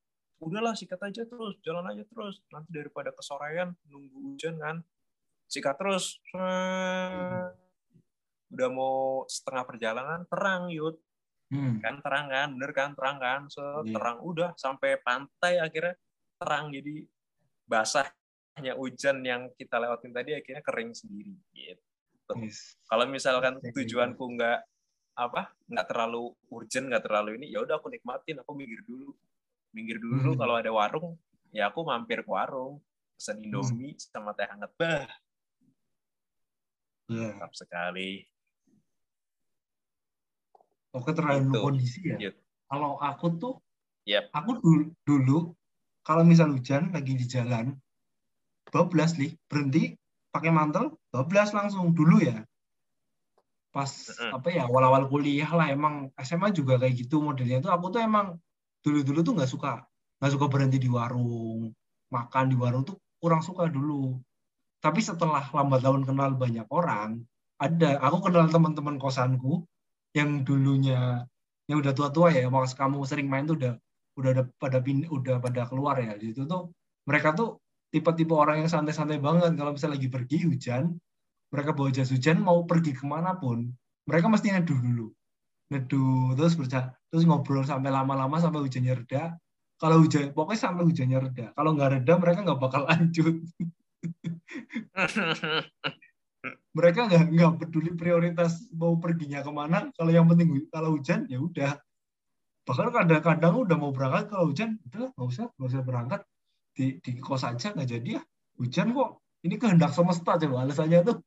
udahlah 0.41 0.73
sikat 0.73 0.99
aja 1.05 1.23
terus 1.23 1.55
jalan 1.61 1.85
aja 1.85 2.03
terus. 2.09 2.41
Nanti 2.49 2.69
daripada 2.73 3.13
kesorean 3.13 3.77
nunggu 3.87 4.17
hujan 4.33 4.57
kan. 4.57 4.77
Sikat 5.45 5.75
terus. 5.77 6.17
Set. 6.27 7.55
udah 8.51 8.67
mau 8.67 9.23
setengah 9.31 9.63
perjalanan 9.63 10.27
terang 10.27 10.67
yud. 10.67 10.99
Hmm. 11.51 11.83
kan 11.83 11.99
terang 11.99 12.31
kan 12.31 12.47
bener 12.55 12.71
kan 12.75 12.91
terang 12.95 13.17
kan. 13.19 13.41
So 13.47 13.83
Iya. 13.83 13.95
terang 13.95 14.17
udah 14.23 14.49
sampai 14.59 14.99
pantai 14.99 15.59
akhirnya 15.59 15.95
terang. 16.35 16.71
Jadi 16.71 17.07
basahnya 17.67 18.75
hujan 18.75 19.23
yang 19.23 19.47
kita 19.55 19.79
lewatin 19.79 20.11
tadi 20.11 20.35
akhirnya 20.35 20.63
kering 20.63 20.91
sendiri 20.91 21.31
gitu. 21.55 21.79
Yes. 22.39 22.79
kalau 22.87 23.05
misalkan 23.11 23.59
tujuanku 23.59 24.23
nggak 24.39 24.59
apa 25.19 25.51
nggak 25.67 25.87
terlalu 25.91 26.31
urgent 26.47 26.87
nggak 26.87 27.03
terlalu 27.03 27.35
ini 27.35 27.51
ya 27.51 27.59
udah 27.59 27.75
aku 27.75 27.91
nikmatin 27.91 28.39
aku 28.39 28.55
minggir 28.55 28.79
dulu 28.87 29.11
minggir 29.71 29.97
dulu 29.99 30.35
Hmm. 30.35 30.39
kalau 30.39 30.55
ada 30.59 30.71
warung 30.71 31.15
ya 31.51 31.67
aku 31.71 31.83
mampir 31.83 32.23
ke 32.23 32.31
warung 32.31 32.79
pesen 33.15 33.39
indomie 33.43 33.95
sama 33.99 34.31
teh 34.35 34.47
hangat 34.47 34.71
bah 34.75 35.07
mantap 37.07 37.51
sekali 37.55 38.27
Oke, 40.91 41.15
tergantung 41.15 41.55
Gitu. 41.55 41.63
kondisi 41.63 41.99
ya. 42.03 42.19
Yud. 42.19 42.35
Kalau 42.67 42.99
aku 42.99 43.39
tuh, 43.39 43.53
Yep. 44.03 44.27
aku 44.35 44.51
dulu, 44.59 44.85
dulu 45.07 45.39
kalau 46.03 46.27
misal 46.27 46.51
hujan 46.51 46.91
lagi 46.91 47.15
di 47.15 47.23
jalan, 47.23 47.79
bablas 48.67 49.15
nih, 49.15 49.39
berhenti, 49.47 49.95
pakai 50.35 50.51
mantel, 50.51 50.99
bablas 51.07 51.55
langsung 51.55 51.95
dulu 51.95 52.19
ya. 52.19 52.43
Pas 53.71 53.87
apa 54.35 54.47
ya 54.51 54.67
awal-awal 54.67 55.07
kuliah 55.07 55.47
lah 55.47 55.71
emang 55.71 56.11
SMA 56.19 56.51
juga 56.51 56.75
kayak 56.75 57.07
gitu 57.07 57.23
modelnya 57.23 57.63
tuh 57.63 57.71
aku 57.71 57.87
tuh 57.95 58.03
emang 58.03 58.35
dulu-dulu 58.81 59.19
tuh 59.21 59.33
nggak 59.37 59.51
suka 59.51 59.85
nggak 60.21 60.31
suka 60.37 60.45
berhenti 60.49 60.77
di 60.77 60.89
warung 60.89 61.69
makan 62.13 62.45
di 62.51 62.57
warung 62.57 62.83
tuh 62.85 62.97
kurang 63.21 63.41
suka 63.45 63.69
dulu. 63.69 64.17
Tapi 64.81 64.97
setelah 64.97 65.45
lambat 65.53 65.85
laun 65.85 66.01
kenal 66.05 66.33
banyak 66.33 66.65
orang 66.73 67.21
ada 67.61 68.01
aku 68.01 68.29
kenal 68.29 68.49
teman-teman 68.49 68.97
kosanku 68.97 69.65
yang 70.17 70.41
dulunya 70.41 71.25
yang 71.69 71.77
udah 71.79 71.93
tua-tua 71.93 72.33
ya 72.33 72.49
pas 72.49 72.73
kamu 72.73 73.05
sering 73.05 73.29
main 73.29 73.45
tuh 73.45 73.55
udah 73.61 73.73
udah 74.17 74.29
ada 74.33 74.43
pada 74.57 74.77
pin, 74.81 75.05
udah 75.05 75.37
pada 75.37 75.69
keluar 75.69 76.01
ya. 76.01 76.17
Di 76.17 76.33
situ 76.33 76.49
tuh 76.49 76.73
mereka 77.05 77.37
tuh 77.37 77.61
tipe-tipe 77.93 78.33
orang 78.33 78.65
yang 78.65 78.69
santai-santai 78.69 79.21
banget. 79.21 79.53
Kalau 79.53 79.71
misalnya 79.73 80.01
lagi 80.01 80.09
pergi 80.09 80.37
hujan 80.49 80.97
mereka 81.51 81.75
bawa 81.75 81.89
jas 81.91 82.09
hujan 82.09 82.39
mau 82.39 82.63
pergi 82.63 82.95
ke 82.95 83.03
mana 83.03 83.35
pun 83.35 83.67
mereka 84.07 84.31
mesti 84.31 84.55
neduh 84.55 84.79
dulu 84.79 85.07
neduh 85.71 86.35
terus 86.35 86.59
berja 86.59 86.91
terus 87.07 87.23
ngobrol 87.23 87.63
sampai 87.63 87.87
lama-lama 87.87 88.35
sampai 88.43 88.67
hujannya 88.67 88.99
reda. 88.99 89.39
Kalau 89.79 90.03
hujan 90.03 90.35
pokoknya 90.35 90.59
sampai 90.59 90.83
hujannya 90.85 91.17
reda. 91.17 91.45
Kalau 91.55 91.71
nggak 91.73 91.89
reda 91.97 92.13
mereka 92.19 92.43
nggak 92.43 92.59
bakal 92.59 92.83
lanjut. 92.85 93.41
Mereka 96.71 97.05
nggak 97.05 97.23
nggak 97.37 97.53
peduli 97.61 97.91
prioritas 97.93 98.65
mau 98.73 98.97
perginya 98.97 99.45
ke 99.45 99.51
mana. 99.53 99.91
Kalau 99.93 100.11
yang 100.11 100.27
penting 100.29 100.67
kalau 100.69 100.91
hujan 100.97 101.25
ya 101.29 101.39
udah. 101.41 101.77
Bahkan 102.65 102.89
kadang-kadang 102.93 103.53
udah 103.57 103.77
mau 103.77 103.91
berangkat 103.93 104.29
kalau 104.29 104.45
hujan 104.53 104.77
udah 104.91 105.09
nggak 105.13 105.27
usah 105.27 105.49
nggak 105.55 105.69
usah 105.69 105.81
berangkat. 105.81 106.21
Di 106.71 107.01
di 107.01 107.17
kos 107.17 107.43
aja 107.45 107.73
nggak 107.73 107.89
jadi 107.89 108.09
ya. 108.19 108.21
Hujan 108.57 108.93
kok. 108.93 109.21
Ini 109.41 109.57
kehendak 109.57 109.97
semesta 109.97 110.37
coba 110.37 110.69
alasannya 110.69 111.01
tuh 111.01 111.17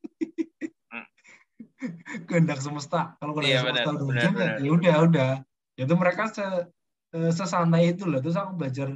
kehendak 2.29 2.61
semesta. 2.61 3.17
Kalau 3.21 3.33
kehendak 3.37 3.51
Iya, 3.51 3.61
semesta 3.63 3.91
benar, 3.93 4.05
hujan 4.05 4.33
ya 4.35 4.51
ya 4.59 4.71
udah 4.71 4.95
udah. 5.09 5.33
Itu 5.75 5.95
mereka 5.99 6.23
se, 6.31 6.47
eh, 7.15 7.33
sesantai 7.35 7.95
itu 7.95 8.05
loh. 8.07 8.21
Terus 8.23 8.37
aku 8.39 8.53
belajar 8.59 8.89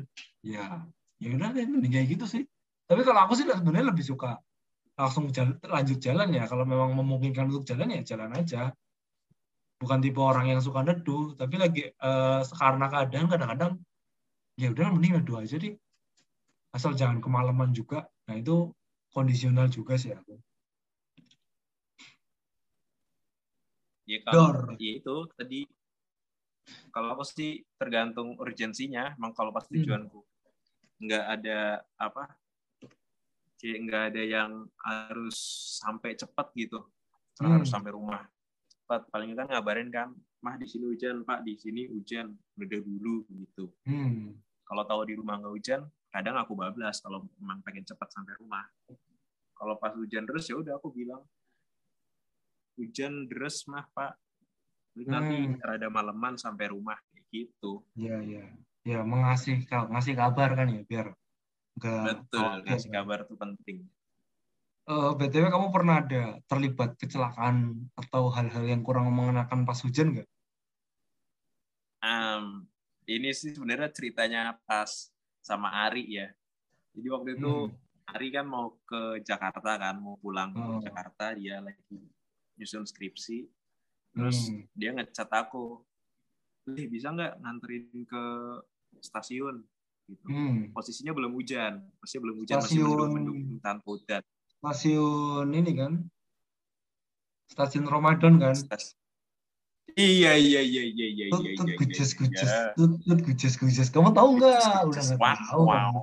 ya 0.45 0.83
ya 1.19 1.29
udah 1.35 1.49
deh 1.51 1.67
mending 1.67 1.93
kayak 1.93 2.09
gitu 2.19 2.25
sih. 2.27 2.43
Tapi 2.89 3.01
kalau 3.05 3.21
aku 3.27 3.37
sih 3.37 3.45
sebenarnya 3.45 3.93
lebih 3.93 4.05
suka 4.07 4.41
langsung 4.99 5.31
jalan, 5.31 5.59
lanjut 5.63 5.99
jalan 6.01 6.29
ya. 6.33 6.45
Kalau 6.49 6.65
memang 6.65 6.95
memungkinkan 6.97 7.51
untuk 7.53 7.65
jalan 7.69 7.95
ya 7.95 8.01
jalan 8.05 8.31
aja. 8.35 8.73
Bukan 9.79 10.03
tipe 10.03 10.19
orang 10.19 10.51
yang 10.51 10.59
suka 10.59 10.83
neduh 10.83 11.39
tapi 11.39 11.55
lagi 11.55 11.87
eh, 11.87 12.41
karena 12.43 12.87
keadaan 12.91 13.27
kadang-kadang 13.31 13.73
ya 14.59 14.75
udah 14.75 14.91
mending 14.91 15.23
neduh 15.23 15.39
aja 15.39 15.55
deh. 15.61 15.75
Asal 16.75 16.99
jangan 16.99 17.23
kemalaman 17.23 17.71
juga. 17.71 18.11
Nah 18.27 18.37
itu 18.37 18.75
kondisional 19.15 19.71
juga 19.73 19.97
sih 19.97 20.13
aku 20.13 20.37
ya 24.09 24.19
kalau 24.25 24.73
ya 24.81 24.93
itu 24.97 25.17
tadi 25.37 25.69
kalau 26.89 27.17
aku 27.17 27.25
sih 27.25 27.61
tergantung 27.77 28.37
urgensinya. 28.41 29.13
Emang 29.17 29.33
kalau 29.37 29.53
pas 29.53 29.65
Hmm. 29.69 29.77
tujuanku 29.77 30.21
nggak 30.99 31.25
ada 31.31 31.79
apa 31.95 32.27
kayak 33.59 33.79
nggak 33.87 34.03
ada 34.15 34.23
yang 34.25 34.51
harus 34.83 35.37
sampai 35.79 36.17
cepat 36.17 36.49
gitu. 36.57 36.81
Hmm. 37.39 37.55
harus 37.55 37.71
sampai 37.71 37.95
rumah. 37.95 38.27
Cepat. 38.67 39.07
Paling 39.15 39.37
kan 39.39 39.47
ngabarin 39.47 39.95
kan 39.95 40.11
mah 40.43 40.59
di 40.59 40.67
sini 40.67 40.91
hujan 40.91 41.23
pak. 41.23 41.47
Di 41.47 41.55
sini 41.55 41.87
hujan. 41.87 42.35
Udah 42.59 42.81
dulu 42.83 43.23
gitu. 43.31 43.71
Hmm. 43.87 44.35
kalau 44.69 44.85
tahu 44.85 45.01
di 45.09 45.17
rumah 45.17 45.41
nggak 45.41 45.55
hujan 45.57 45.81
kadang 46.13 46.37
aku 46.37 46.53
bablas 46.53 47.01
kalau 47.01 47.25
memang 47.41 47.65
pengen 47.65 47.85
cepat 47.85 48.09
sampai 48.13 48.37
rumah. 48.37 48.65
Kalau 49.57 49.81
pas 49.81 49.97
hujan 49.97 50.29
terus 50.29 50.45
ya 50.45 50.61
udah 50.61 50.77
aku 50.77 50.93
bilang 50.93 51.25
hujan 52.79 53.27
deras 53.27 53.67
mah 53.67 53.85
pak 53.91 54.15
nanti 54.97 55.37
Hmm. 55.45 55.59
rada 55.61 55.87
maleman 55.89 56.35
sampai 56.35 56.71
rumah 56.71 56.99
kayak 57.07 57.27
gitu 57.29 57.83
Ya, 57.95 58.19
ya. 58.19 58.47
Ya, 58.83 59.03
mengasih 59.03 59.63
ngasih 59.69 60.15
kabar 60.15 60.55
kan 60.55 60.67
ya, 60.69 60.81
biar 60.83 61.07
enggak 61.77 62.03
betul 62.25 62.41
khawatir. 62.41 62.67
ngasih 62.67 62.91
kabar 62.91 63.19
tuh 63.23 63.37
penting 63.37 63.79
Eh, 64.89 65.11
BTW 65.13 65.53
kamu 65.53 65.69
pernah 65.69 66.01
ada 66.01 66.23
terlibat 66.47 66.97
kecelakaan 66.97 67.77
atau 67.93 68.33
hal-hal 68.33 68.65
yang 68.65 68.81
kurang 68.81 69.13
mengenakan 69.13 69.63
pas 69.63 69.77
hujan 69.79 70.17
nggak? 70.17 70.25
Em, 72.01 72.65
ini 73.05 73.29
sih 73.31 73.53
sebenarnya 73.53 73.91
ceritanya 73.91 74.57
pas 74.65 74.89
sama 75.41 75.69
Ari 75.85 76.09
ya 76.09 76.33
jadi 76.95 77.09
waktu 77.11 77.37
itu 77.37 77.53
Hmm. 77.69 77.77
Ari 78.09 78.33
kan 78.33 78.49
mau 78.49 78.81
ke 78.81 79.21
Jakarta 79.21 79.77
kan 79.77 80.01
mau 80.01 80.17
pulang 80.17 80.57
Oh. 80.57 80.81
ke 80.81 80.89
Jakarta 80.89 81.37
dia 81.37 81.61
lagi 81.61 82.01
nyusun 82.59 82.85
skripsi 82.85 83.47
terus 84.13 84.51
Hmm. 84.51 84.67
dia 84.75 84.91
ngechat 84.93 85.31
aku 85.31 85.79
Lih, 86.69 86.85
bisa 86.85 87.09
nggak 87.09 87.41
nganterin 87.41 88.05
ke 88.05 88.23
stasiun 89.01 89.65
gitu 90.05 90.27
Hmm. 90.29 90.69
posisinya 90.75 91.17
belum 91.17 91.33
hujan 91.33 91.81
masih 92.03 92.19
belum 92.21 92.37
hujan 92.43 92.61
masih 92.61 92.77
Stasiun- 92.77 92.89
mendung-mendung 93.09 93.39
tanpa 93.63 93.87
hujan 93.89 94.23
Stasiun 94.59 95.47
ini 95.55 95.73
kan? 95.73 95.93
Stasiun 97.47 97.87
Ramadan 97.87 98.43
kan? 98.43 98.59
Stas- 98.59 98.99
iya 99.95 100.35
iya 100.35 100.59
iya 100.61 100.83
iya 100.83 101.07
iya 101.09 101.27
iya 101.31 101.53
iya 101.55 101.75
gujes 101.79 102.11
iya. 102.19 102.75
gujes 102.75 103.23
gujes 103.23 103.55
gujes. 103.57 103.89
Kamu 103.89 104.11
tahu 104.11 104.37
nggak? 104.37 104.91
Udah 104.91 105.03
nggak 105.07 105.21
wow, 105.23 105.39
tahu. 105.47 105.63
wow. 105.63 105.95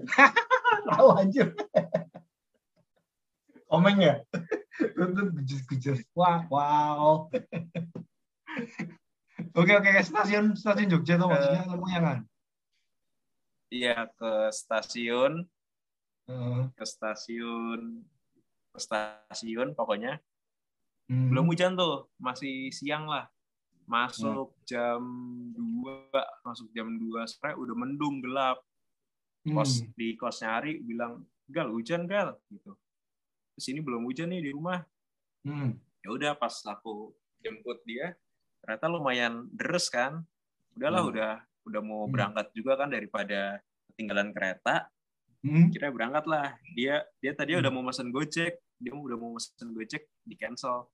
Tahu 0.90 1.08
anjir. 1.16 1.54
Komeng 3.70 3.98
ya? 4.02 4.14
Gujes 5.36 5.60
gujes. 5.66 5.98
Wah, 6.16 6.44
wow. 6.48 7.28
Oke 9.56 9.72
oke 9.72 9.90
stasiun 10.04 10.52
stasiun 10.52 10.88
Jogja 10.90 11.16
tuh 11.16 11.28
maksudnya 11.28 11.62
kamu 11.64 11.86
ya 11.88 12.00
kan? 12.00 12.18
iya 13.70 14.02
ke 14.18 14.50
stasiun 14.50 15.46
ke 16.74 16.84
stasiun 16.84 18.02
ke 18.74 18.78
stasiun 18.82 19.78
pokoknya 19.78 20.18
Hmm. 21.06 21.26
belum 21.30 21.50
hujan 21.50 21.74
tuh 21.74 22.06
masih 22.22 22.70
siang 22.70 23.06
lah 23.06 23.26
masuk 23.86 24.54
jam 24.62 25.02
2 25.54 26.06
masuk 26.42 26.70
jam 26.70 26.86
2 26.86 27.26
sore 27.26 27.54
udah 27.54 27.74
mendung 27.74 28.22
gelap 28.22 28.62
kos 29.46 29.82
Hmm. 29.82 29.90
di 29.94 30.14
kosnya 30.14 30.58
Ari 30.58 30.82
bilang 30.82 31.26
gal 31.46 31.70
hujan 31.70 32.06
gal 32.06 32.38
gitu 32.46 32.74
terus 33.60 33.76
ini 33.76 33.84
belum 33.84 34.08
hujan 34.08 34.32
nih 34.32 34.40
di 34.40 34.50
rumah 34.56 34.80
Hmm. 35.44 35.76
ya 36.00 36.08
udah 36.08 36.32
pas 36.32 36.64
aku 36.64 37.12
jemput 37.44 37.76
dia 37.84 38.16
ternyata 38.64 38.88
lumayan 38.88 39.52
deres 39.52 39.92
kan 39.92 40.24
udahlah 40.72 41.04
Hmm. 41.04 41.10
udah 41.12 41.32
udah 41.68 41.80
mau 41.84 42.08
Hmm. 42.08 42.12
berangkat 42.16 42.56
juga 42.56 42.80
kan 42.80 42.88
daripada 42.88 43.60
ketinggalan 43.92 44.32
kereta 44.32 44.88
Hmm. 45.44 45.68
kira 45.68 45.92
berangkat 45.92 46.24
lah 46.24 46.56
dia 46.72 47.04
dia 47.20 47.36
tadi 47.36 47.52
Hmm. 47.52 47.60
udah 47.60 47.68
mau 47.70 47.84
mesen 47.84 48.08
gojek 48.08 48.56
dia 48.80 48.92
udah 48.96 49.16
mau 49.20 49.36
mesen 49.36 49.76
gojek 49.76 50.08
di 50.24 50.40
cancel 50.40 50.88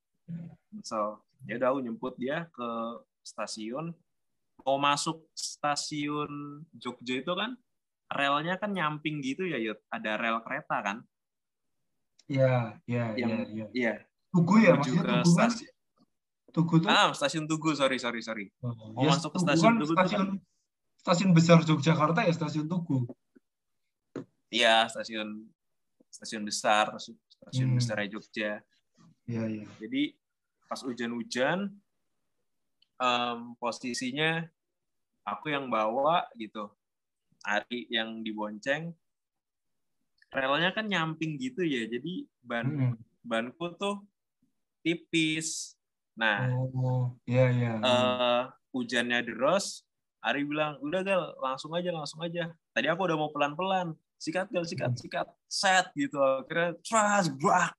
cancel 0.75 1.23
ya 1.47 1.63
udah 1.63 1.69
aku 1.71 1.81
nyemput 1.87 2.19
dia 2.19 2.51
ke 2.51 2.69
stasiun 3.23 3.95
mau 4.67 4.75
masuk 4.75 5.23
stasiun 5.39 6.67
Jogja 6.75 7.23
itu 7.23 7.31
kan 7.31 7.55
relnya 8.11 8.59
kan 8.59 8.71
nyamping 8.71 9.23
gitu 9.23 9.47
ya 9.47 9.59
Yud. 9.59 9.79
ada 9.87 10.19
rel 10.19 10.43
kereta 10.43 10.83
kan 10.83 11.07
Ya, 12.27 12.75
ya, 12.91 13.15
ya, 13.15 13.23
yang 13.23 13.31
ya. 13.55 13.67
iya 13.71 13.93
Tugu 14.35 14.59
ya, 14.59 14.75
menuju 14.75 14.99
maksudnya 14.99 15.23
Tugu 15.23 15.31
kan? 15.31 15.51
stasiun. 15.51 15.75
Tugu 16.51 16.75
tuh. 16.83 16.89
Ah, 16.91 17.09
stasiun 17.15 17.45
Tugu, 17.47 17.71
sorry, 17.79 17.97
sorry, 18.03 18.21
sorry. 18.21 18.47
Oh, 18.67 18.75
mau 18.99 19.15
masuk 19.15 19.31
ke 19.31 19.39
Tugu 19.39 19.47
stasiun 19.47 19.63
kan 19.63 19.75
Tugu 19.79 19.95
stasiun 19.95 20.29
stasiun 20.99 21.31
besar 21.31 21.59
Yogyakarta 21.63 22.21
ya 22.27 22.33
stasiun 22.35 22.67
Tugu. 22.67 23.07
Iya, 24.51 24.91
stasiun 24.91 25.47
stasiun 26.11 26.43
besar, 26.43 26.91
stasiun 26.99 27.71
Hmm. 27.71 27.79
besar 27.79 27.99
Jogja. 28.11 28.59
Iya, 29.31 29.43
iya. 29.47 29.65
Jadi 29.79 30.19
pas 30.67 30.83
hujan-hujan, 30.83 31.71
em, 32.99 33.39
posisinya 33.63 34.43
aku 35.23 35.55
yang 35.55 35.71
bawa 35.71 36.27
gitu, 36.35 36.75
Ari 37.47 37.87
yang 37.95 38.27
dibonceng. 38.27 38.91
Relnya 40.31 40.71
kan 40.75 40.87
nyamping 40.87 41.39
gitu 41.39 41.63
ya, 41.63 41.87
jadi 41.87 42.27
ban 42.43 42.67
Mm-mm. 42.67 42.93
banku 43.23 43.73
tuh 43.79 44.03
tipis. 44.83 45.75
Nah, 46.17 46.49
Oh, 46.73 47.13
iya, 47.29 47.53
iya. 47.53 47.73
eh 47.77 48.43
hujannya 48.73 49.21
deras, 49.23 49.85
Ari 50.25 50.43
bilang, 50.43 50.81
udah 50.83 51.01
gal, 51.07 51.23
langsung 51.39 51.71
aja, 51.77 51.93
langsung 51.95 52.19
aja. 52.25 52.51
Tadi 52.75 52.87
aku 52.91 53.07
udah 53.07 53.15
mau 53.15 53.31
pelan-pelan, 53.31 53.95
sikat 54.19 54.51
gal, 54.51 54.65
sikat, 54.67 54.91
Hmm. 54.91 54.99
sikat, 54.99 55.29
set 55.47 55.87
gitu. 55.95 56.19
Akhirnya, 56.19 56.75
tras, 56.83 57.31
brak. 57.31 57.77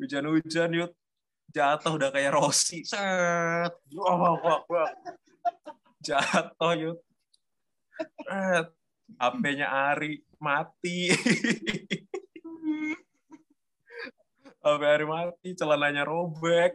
Hujan-hujan, 0.00 0.72
yuk. 0.74 0.90
Jatuh 1.52 2.00
udah 2.00 2.08
kayak 2.10 2.32
Rossi, 2.32 2.82
set. 2.82 3.72
Wah, 3.92 4.16
wah, 4.40 4.64
wah. 4.66 4.90
Jatuh, 6.00 6.72
yuk. 6.74 6.98
Set. 8.26 8.66
HP-nya 9.20 9.68
Ari 9.92 10.24
mati. 10.42 11.14
HP 14.62 14.82
Ari 14.82 15.06
mati, 15.06 15.48
celananya 15.54 16.02
robek. 16.02 16.74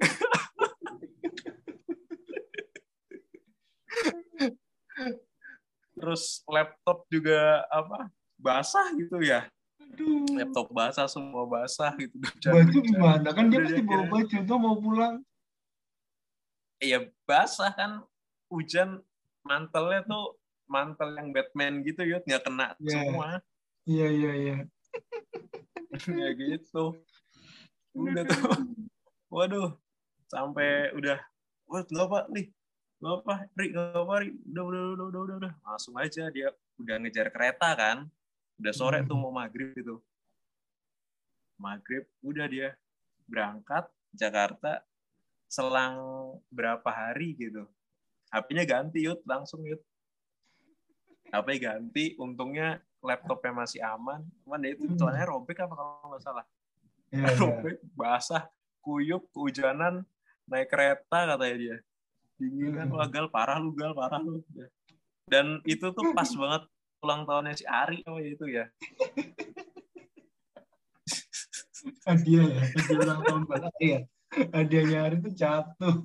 terus 5.98 6.46
laptop 6.46 7.10
juga 7.10 7.66
apa 7.74 8.08
basah 8.38 8.94
gitu 8.94 9.18
ya 9.20 9.50
Aduh. 9.82 10.30
laptop 10.38 10.68
basah 10.70 11.10
semua 11.10 11.44
basah 11.50 11.90
gitu 11.98 12.14
Baju 12.22 12.78
gimana? 12.86 13.28
Kan 13.34 13.50
dia 13.50 13.66
pasti 13.66 13.82
bawa 13.82 14.04
baju 14.06 14.38
tuh 14.46 14.58
mau 14.62 14.76
pulang. 14.78 15.16
iya 16.78 17.02
basah 17.26 17.74
kan 17.74 18.06
hujan 18.54 19.02
mantelnya 19.42 20.06
tuh 20.06 20.38
mantel 20.70 21.10
yang 21.18 21.34
Batman 21.34 21.82
gitu 21.82 22.06
ya 22.06 22.22
nggak 22.22 22.44
kena 22.46 22.68
Iya. 22.78 22.92
semua 22.94 23.28
Iya, 23.88 24.08
iya, 24.12 24.32
iya. 24.36 24.56
ya 26.20 26.30
gitu. 26.36 27.00
Udah 27.96 28.24
tuh. 28.28 28.44
Waduh 29.34 29.80
sampai 30.28 30.92
udah. 30.92 31.16
Wah 31.72 31.88
nggak 31.88 32.06
apa 32.12 32.20
nih. 32.36 32.52
Nggak 33.00 33.16
apa 33.24 33.34
Ri 33.56 33.66
nggak 33.72 33.88
apa 33.96 34.14
Ri. 34.20 34.30
Udah 34.52 34.64
udah 34.68 34.82
udah 34.92 35.06
udah 35.08 35.22
udah 35.24 35.36
udah. 35.40 35.54
Langsung 35.64 35.96
aja 35.96 36.28
dia 36.36 36.52
udah 36.84 36.96
ngejar 37.00 37.32
kereta 37.32 37.70
kan. 37.80 37.98
Udah 38.60 38.74
sore 38.76 39.08
tuh 39.08 39.16
mau 39.16 39.32
maghrib 39.32 39.72
gitu. 39.72 40.04
Maghrib 41.56 42.04
udah 42.20 42.46
dia 42.52 42.76
berangkat 43.24 43.88
Jakarta 44.12 44.84
selang 45.48 45.96
berapa 46.52 46.92
hari 46.92 47.40
gitu. 47.40 47.64
HP-nya 48.36 48.68
ganti 48.68 49.08
yut 49.08 49.24
langsung 49.24 49.64
yut 49.64 49.80
HP 51.32 51.48
ganti 51.64 52.16
untungnya 52.20 52.84
laptopnya 53.00 53.54
masih 53.54 53.80
aman 53.82 54.22
cuman 54.44 54.58
dia 54.60 54.72
itu 54.74 54.84
Hmm. 54.86 54.98
celananya 54.98 55.28
robek 55.28 55.58
apa 55.60 55.74
kalau 55.74 55.92
nggak 56.10 56.24
salah 56.24 56.46
Iya, 57.08 57.24
iya. 57.32 57.38
robek 57.38 57.76
basah 57.94 58.44
kuyup 58.82 59.28
kehujanan 59.32 60.04
naik 60.46 60.68
kereta 60.68 61.28
katanya 61.28 61.56
dia 61.56 61.78
dingin 62.38 62.72
kan 62.74 62.88
Hmm. 62.88 62.98
wah 62.98 63.08
gal 63.08 63.28
parah 63.28 63.58
lu 63.58 63.72
gal 63.72 63.92
parah 63.92 64.20
lu 64.20 64.42
dan 65.28 65.60
itu 65.64 65.86
tuh 65.92 66.12
pas 66.12 66.28
banget 66.42 66.64
ulang 66.98 67.24
tahunnya 67.24 67.54
si 67.54 67.66
Ari 67.66 68.02
oh 68.06 68.18
itu 68.18 68.46
ya 68.48 68.66
Hadiah 72.04 72.44
ya, 72.48 72.62
hadiah 72.74 72.98
ulang 73.00 73.22
tahun 73.24 73.44
Ari 73.48 73.86
ya. 73.88 74.00
Hadiahnya 74.52 74.98
Ari 75.08 75.16
tuh 75.22 75.32
jatuh. 75.32 75.96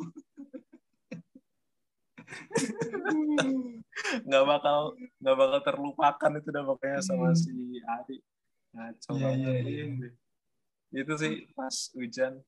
Nggak 4.27 4.45
bakal 4.49 4.97
nggak 5.21 5.37
bakal 5.37 5.61
terlupakan 5.63 6.31
itu 6.41 6.49
udah 6.51 6.65
pokoknya 6.65 6.99
sama 7.05 7.31
Hmm. 7.33 7.39
si 7.39 7.53
Ari 7.85 8.17
ngaco 8.73 9.11
banget 9.21 9.63
iya, 9.69 9.85
iya. 9.93 10.11
itu 10.97 11.13
sih 11.21 11.33
pas 11.53 11.93
hujan 11.93 12.41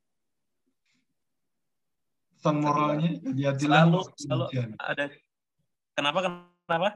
Pesan 2.44 2.60
moralnya, 2.60 3.10
hati-hatilah 3.24 3.88
selalu 3.88 4.00
selalu 4.20 4.44
hujan. 4.52 4.68
ada 4.76 5.04
kenapa 5.96 6.18
kenapa 6.20 6.90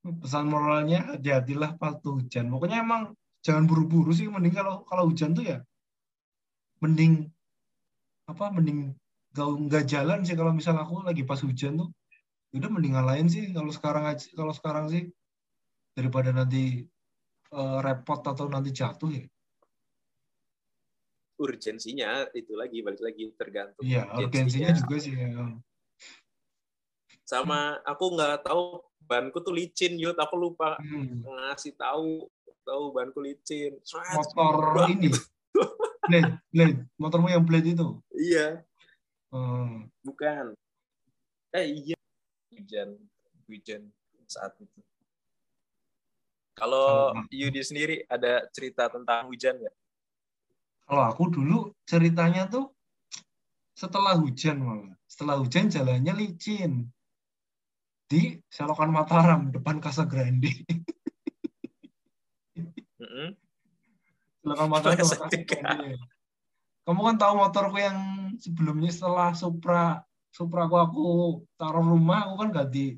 Pesan 0.00 0.46
moralnya, 0.46 1.00
hati-hatilah 1.10 1.74
pas 1.74 1.98
hujan. 2.06 2.46
Pokoknya 2.54 2.78
emang 2.86 3.10
jangan 3.42 3.66
buru-buru 3.66 4.14
sih. 4.14 4.30
Mending 4.30 4.54
kalau 4.54 4.86
kalau 4.86 5.10
hujan 5.10 5.34
tuh 5.34 5.42
ya, 5.42 5.58
mending 6.78 7.26
apa? 8.30 8.54
Mending 8.54 8.94
gak 9.34 9.48
nggak 9.66 9.84
jalan 9.90 10.22
sih 10.22 10.38
kalau 10.38 10.54
misal 10.54 10.78
aku 10.78 11.02
lagi 11.02 11.26
pas 11.26 11.42
hujan 11.42 11.74
tuh. 11.82 11.90
Udah 12.50 12.66
mending 12.66 12.98
ngalahin 12.98 13.30
sih 13.30 13.54
kalau 13.54 13.70
sekarang 13.70 14.10
aja 14.10 14.26
kalau 14.34 14.50
sekarang 14.50 14.90
sih 14.90 15.06
daripada 15.94 16.30
nanti 16.30 16.82
eh, 17.50 17.78
repot 17.80 18.20
atau 18.20 18.46
nanti 18.46 18.70
jatuh 18.70 19.10
ya. 19.10 19.26
urgensinya 21.40 22.28
itu 22.36 22.52
lagi 22.52 22.84
balik 22.84 23.00
lagi 23.00 23.32
tergantung 23.32 23.80
Iya, 23.80 24.04
urgensinya 24.12 24.76
juga 24.76 24.96
sih. 25.00 25.16
Ya. 25.16 25.56
sama 27.24 27.80
aku 27.86 28.12
nggak 28.12 28.44
tahu 28.44 28.84
banku 29.00 29.40
tuh 29.40 29.54
licin 29.54 29.96
yut 29.96 30.18
aku 30.18 30.36
lupa 30.36 30.76
Hmm. 30.82 31.24
ngasih 31.24 31.72
tahu 31.78 32.28
tahu 32.60 32.84
banku 32.92 33.24
licin 33.24 33.72
Sret, 33.80 34.12
Motor 34.12 34.54
brak. 34.76 34.88
ini, 34.92 35.08
blade, 36.04 36.32
blade, 36.52 36.78
motormu 37.00 37.32
yang 37.32 37.40
blade 37.40 37.72
itu. 37.72 37.88
iya 38.12 38.60
Hmm. 39.32 39.86
bukan 40.02 40.52
eh 41.54 41.66
iya 41.70 41.96
hujan 42.60 42.94
hujan 43.48 43.82
saat 44.28 44.52
itu 44.60 44.80
kalau 46.52 47.16
Yudi 47.32 47.64
sendiri 47.64 48.04
ada 48.04 48.44
cerita 48.52 48.92
tentang 48.92 49.32
hujan 49.32 49.56
nggak 49.56 49.76
Kalau 50.90 51.06
aku 51.06 51.30
dulu 51.30 51.70
ceritanya 51.86 52.50
tuh 52.50 52.74
setelah 53.78 54.18
hujan 54.18 54.58
malah. 54.58 54.92
Setelah 55.06 55.38
hujan 55.38 55.70
jalannya 55.70 56.12
licin. 56.18 56.90
Di 58.10 58.42
Selokan 58.50 58.90
Mataram 58.90 59.54
depan 59.54 59.78
Casa 59.78 60.02
Grande. 60.02 60.50
Mm-mm. 62.98 63.38
Selokan 64.42 64.66
Mataram 64.66 64.98
Casa. 64.98 65.30
Grande. 65.30 65.94
Kamu 66.82 67.00
kan 67.06 67.16
tahu 67.22 67.32
motorku 67.38 67.78
yang 67.78 67.98
sebelumnya 68.42 68.90
setelah 68.90 69.30
Supra 69.30 70.02
Supra 70.30 70.70
aku, 70.70 70.76
aku 70.78 71.04
taruh 71.58 71.82
rumah 71.82 72.30
aku 72.30 72.34
kan 72.46 72.50
ganti 72.54 72.96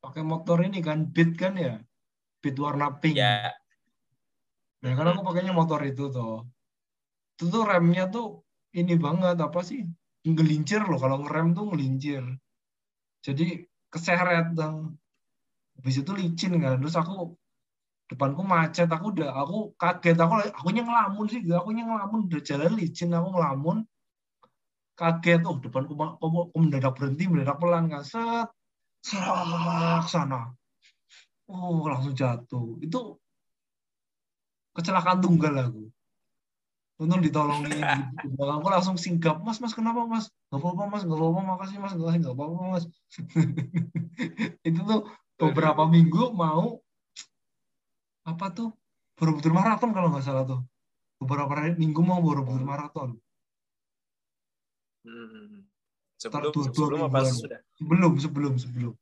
pakai 0.00 0.22
motor 0.24 0.62
ini 0.64 0.78
kan 0.80 1.10
Beat 1.10 1.36
kan 1.36 1.54
ya. 1.58 1.76
Beat 2.40 2.56
warna 2.56 2.94
pink. 2.96 3.20
ya 3.20 3.52
Nah, 4.80 4.96
kan 4.96 5.12
aku 5.12 5.20
pakainya 5.20 5.52
motor 5.52 5.84
itu 5.84 6.08
tuh. 6.08 6.48
Itu 7.36 7.52
tuh 7.52 7.68
remnya 7.68 8.08
tuh 8.08 8.40
ini 8.72 8.96
banget 8.96 9.36
apa 9.36 9.60
sih? 9.60 9.84
Ngelincir 10.24 10.80
loh 10.88 10.96
kalau 10.96 11.20
ngerem 11.20 11.52
tuh 11.52 11.68
ngelincir. 11.68 12.24
Jadi 13.20 13.68
keseret 13.92 14.56
dong. 14.56 14.96
Habis 15.76 16.00
itu 16.00 16.12
licin 16.16 16.56
kan. 16.56 16.80
Terus 16.80 16.96
aku 16.96 17.36
depanku 18.08 18.40
macet, 18.40 18.88
aku 18.88 19.12
udah 19.12 19.30
aku 19.36 19.76
kaget, 19.76 20.16
aku 20.16 20.34
aku 20.48 20.68
ngelamun 20.72 21.26
sih, 21.28 21.40
aku 21.46 21.68
ngelamun 21.70 22.26
udah 22.26 22.40
jalan 22.42 22.72
licin, 22.74 23.12
aku 23.12 23.28
ngelamun 23.36 23.84
kaget, 25.00 25.40
oh 25.48 25.56
depanku 25.56 25.96
ma- 25.96 26.20
kok 26.20 26.52
mendadak 26.52 26.92
berhenti, 26.92 27.24
mendadak 27.24 27.56
pelan 27.56 27.88
kan, 27.88 28.04
set, 28.04 28.48
serak 29.00 30.04
sana, 30.04 30.52
oh 31.48 31.88
langsung 31.88 32.12
jatuh. 32.12 32.76
Itu 32.84 33.16
kecelakaan 34.76 35.24
tunggal 35.24 35.56
aku. 35.56 35.88
Untung 37.00 37.24
ditolongin 37.24 37.72
di 38.20 38.28
belakangku 38.28 38.68
langsung 38.68 38.96
singgap, 39.00 39.40
mas, 39.40 39.56
mas 39.56 39.72
kenapa 39.72 40.04
mas? 40.04 40.28
Gak 40.52 40.60
apa-apa 40.60 40.84
mas, 40.92 41.02
gak 41.08 41.16
apa-apa, 41.16 41.40
makasih 41.56 41.78
mas, 41.80 41.96
gak 41.96 42.20
gak 42.20 42.36
apa-apa 42.36 42.56
mas. 42.76 42.84
itu 44.68 44.80
tuh 44.84 45.08
beberapa 45.40 45.88
minggu 45.88 46.36
mau 46.36 46.84
apa 48.28 48.52
tuh 48.52 48.76
Borobudur 49.16 49.52
maraton 49.52 49.92
kalau 49.92 50.08
nggak 50.08 50.24
salah 50.24 50.48
tuh. 50.48 50.60
Beberapa 51.20 51.52
minggu 51.76 52.00
mau 52.00 52.24
Borobudur 52.24 52.64
maraton. 52.64 53.20
Hmm. 55.00 55.64
sebelum 56.20 56.52
dua 56.52 56.64
sebelum 56.68 57.00
apa 57.08 57.24
sudah 57.24 57.60
Sebelum, 57.80 58.12
sebelum, 58.20 58.54
sebelum. 58.60 58.92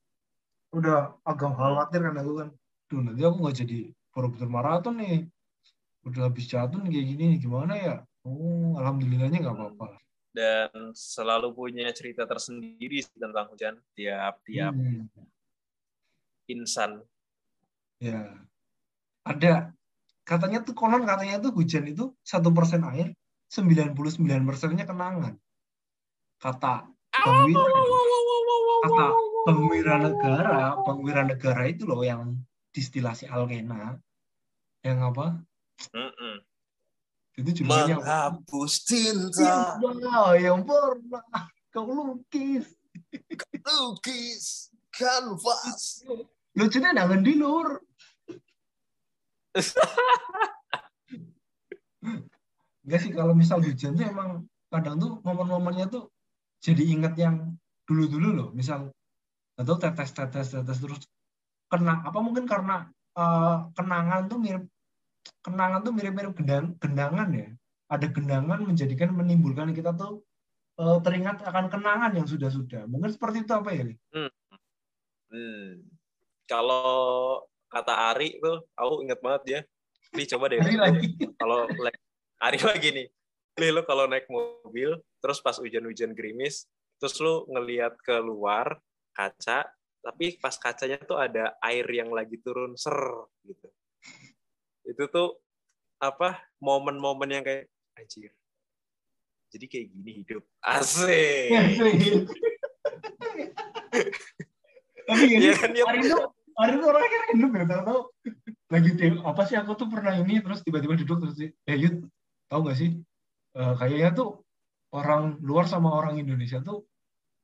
Udah 0.70 1.18
agak 1.26 1.50
khawatir 1.58 2.00
kan 2.06 2.14
aku 2.14 2.32
kan. 2.38 2.48
Duh 2.86 3.00
nanti 3.02 3.22
aku 3.26 3.36
nggak 3.42 3.56
jadi 3.66 3.78
Borobudur 4.14 4.50
maraton 4.50 4.98
nih. 4.98 5.26
Udah 6.06 6.30
habis 6.30 6.46
jatuh 6.46 6.78
kayak 6.82 7.06
gini 7.06 7.34
nih 7.34 7.38
gimana 7.42 7.74
ya? 7.74 7.94
Oh, 8.22 8.78
alhamdulillahnya 8.78 9.38
nggak 9.42 9.56
apa-apa. 9.56 9.98
dan 10.28 10.70
selalu 10.94 11.50
punya 11.50 11.90
cerita 11.90 12.22
tersendiri 12.22 13.02
tentang 13.18 13.50
hujan 13.50 13.74
tiap-tiap 13.98 14.70
Hmm. 14.70 15.10
insan. 16.46 17.02
Ya. 17.98 18.38
Ada 19.26 19.74
katanya 20.22 20.62
tuh 20.62 20.78
konon 20.78 21.02
katanya 21.02 21.42
tuh 21.42 21.50
hujan 21.58 21.90
itu 21.90 22.14
satu 22.22 22.54
persen 22.54 22.86
air, 22.86 23.12
99 23.50 24.46
persennya 24.46 24.86
kenangan. 24.86 25.34
Kata 26.38 26.86
Wira, 27.50 27.66
kata 28.86 29.06
Bang 29.42 29.60
Wiranegara, 29.66 30.78
Bang 30.86 31.00
Wiranegara 31.02 31.66
itu 31.66 31.82
loh 31.82 32.06
yang 32.06 32.38
distilasi 32.70 33.26
alkena, 33.26 33.98
yang 34.86 35.02
apa? 35.02 35.42
Mm-mm. 35.94 36.36
Itu 37.38 37.50
judulnya 37.62 38.02
Menghapus 38.02 38.72
cinta, 38.86 39.78
Cinta 39.78 40.34
yang 40.38 40.62
pernah 40.62 41.46
kau 41.74 41.86
lukis. 41.86 42.66
lukis, 43.62 44.74
kanvas. 44.90 46.02
Lucunya 46.58 46.90
nangan 46.90 47.22
di 47.22 47.38
lur. 47.38 47.78
Enggak 52.82 53.00
sih 53.04 53.12
kalau 53.14 53.34
misal 53.34 53.62
hujan 53.62 53.94
tuh 53.94 54.06
emang 54.06 54.46
kadang 54.68 54.98
tuh 54.98 55.22
momen-momennya 55.22 55.86
tuh 55.88 56.10
jadi 56.58 56.82
inget 56.82 57.14
yang 57.18 57.54
dulu-dulu 57.86 58.28
loh. 58.34 58.48
Misal 58.52 58.90
atau 59.58 59.74
tetes-tetes 59.74 60.54
tetes 60.54 60.78
terus 60.78 61.02
kena 61.66 62.06
apa 62.06 62.18
mungkin 62.22 62.46
karena 62.46 62.86
eh, 63.18 63.56
kenangan 63.74 64.30
tuh 64.30 64.38
mirip 64.38 64.64
kenangan 65.44 65.80
tuh 65.84 65.92
mirip-mirip 65.92 66.32
gendang, 66.38 66.74
gendangan 66.78 67.28
ya. 67.34 67.48
Ada 67.88 68.06
gendangan 68.12 68.60
menjadikan 68.62 69.12
menimbulkan 69.16 69.72
kita 69.74 69.94
tuh 69.96 70.22
eh, 70.78 70.98
teringat 71.02 71.42
akan 71.42 71.66
kenangan 71.72 72.12
yang 72.14 72.26
sudah-sudah. 72.26 72.86
Mungkin 72.86 73.10
seperti 73.12 73.44
itu 73.46 73.52
apa 73.52 73.70
ya? 73.74 73.82
Li? 73.88 73.94
Hmm. 75.28 75.84
Kalau 76.48 77.44
kata 77.68 77.92
Ari 78.14 78.40
tuh, 78.40 78.64
aku 78.72 79.04
inget 79.04 79.20
banget 79.20 79.42
ya. 79.44 79.60
Nih 80.16 80.24
coba 80.24 80.48
deh. 80.48 80.58
Lagi. 80.64 81.08
Kalau 81.36 81.68
Ari 82.40 82.58
lagi 82.64 82.88
nih. 82.94 83.06
Nih 83.58 83.74
lu 83.74 83.82
kalau 83.82 84.06
naik 84.06 84.30
mobil, 84.30 84.94
terus 85.18 85.42
pas 85.42 85.58
hujan-hujan 85.58 86.14
gerimis, 86.14 86.70
terus 87.02 87.18
lu 87.18 87.42
ngelihat 87.50 87.98
keluar 88.06 88.78
kaca, 89.10 89.66
tapi 89.98 90.38
pas 90.38 90.54
kacanya 90.54 91.02
tuh 91.02 91.18
ada 91.18 91.58
air 91.66 91.82
yang 91.90 92.14
lagi 92.14 92.38
turun 92.38 92.78
ser 92.78 92.94
gitu. 93.42 93.68
Itu 94.86 95.10
tuh 95.10 95.42
apa 95.98 96.38
momen-momen 96.62 97.34
yang 97.34 97.42
kayak 97.42 97.66
anjir. 97.98 98.30
Jadi 99.50 99.66
kayak 99.66 99.86
gini 99.90 100.12
hidup. 100.22 100.46
Asik. 100.62 101.50
Tapi 105.08 105.22
gini, 105.24 105.50
Iya 105.50 105.54
kan, 105.56 105.72
hari 105.72 106.04
itu 106.04 106.16
hari 106.58 106.74
itu 106.76 106.84
orangnya 106.84 107.18
random 107.30 107.50
ya 107.54 107.64
tahu 107.80 108.00
lagi 108.68 108.90
apa 109.24 109.42
sih 109.48 109.56
aku 109.56 109.72
tuh 109.78 109.88
pernah 109.88 110.12
ini 110.20 110.42
terus 110.44 110.60
tiba-tiba 110.60 111.00
duduk 111.00 111.16
terus 111.24 111.38
eh 111.40 111.76
Yud 111.78 112.04
tahu 112.50 112.60
gak 112.68 112.76
sih 112.76 112.98
Eh, 113.56 113.74
kayaknya 113.80 114.10
tuh 114.12 114.44
orang 114.92 115.40
luar 115.40 115.64
sama 115.64 115.92
orang 115.92 116.20
Indonesia 116.20 116.60
tuh 116.60 116.84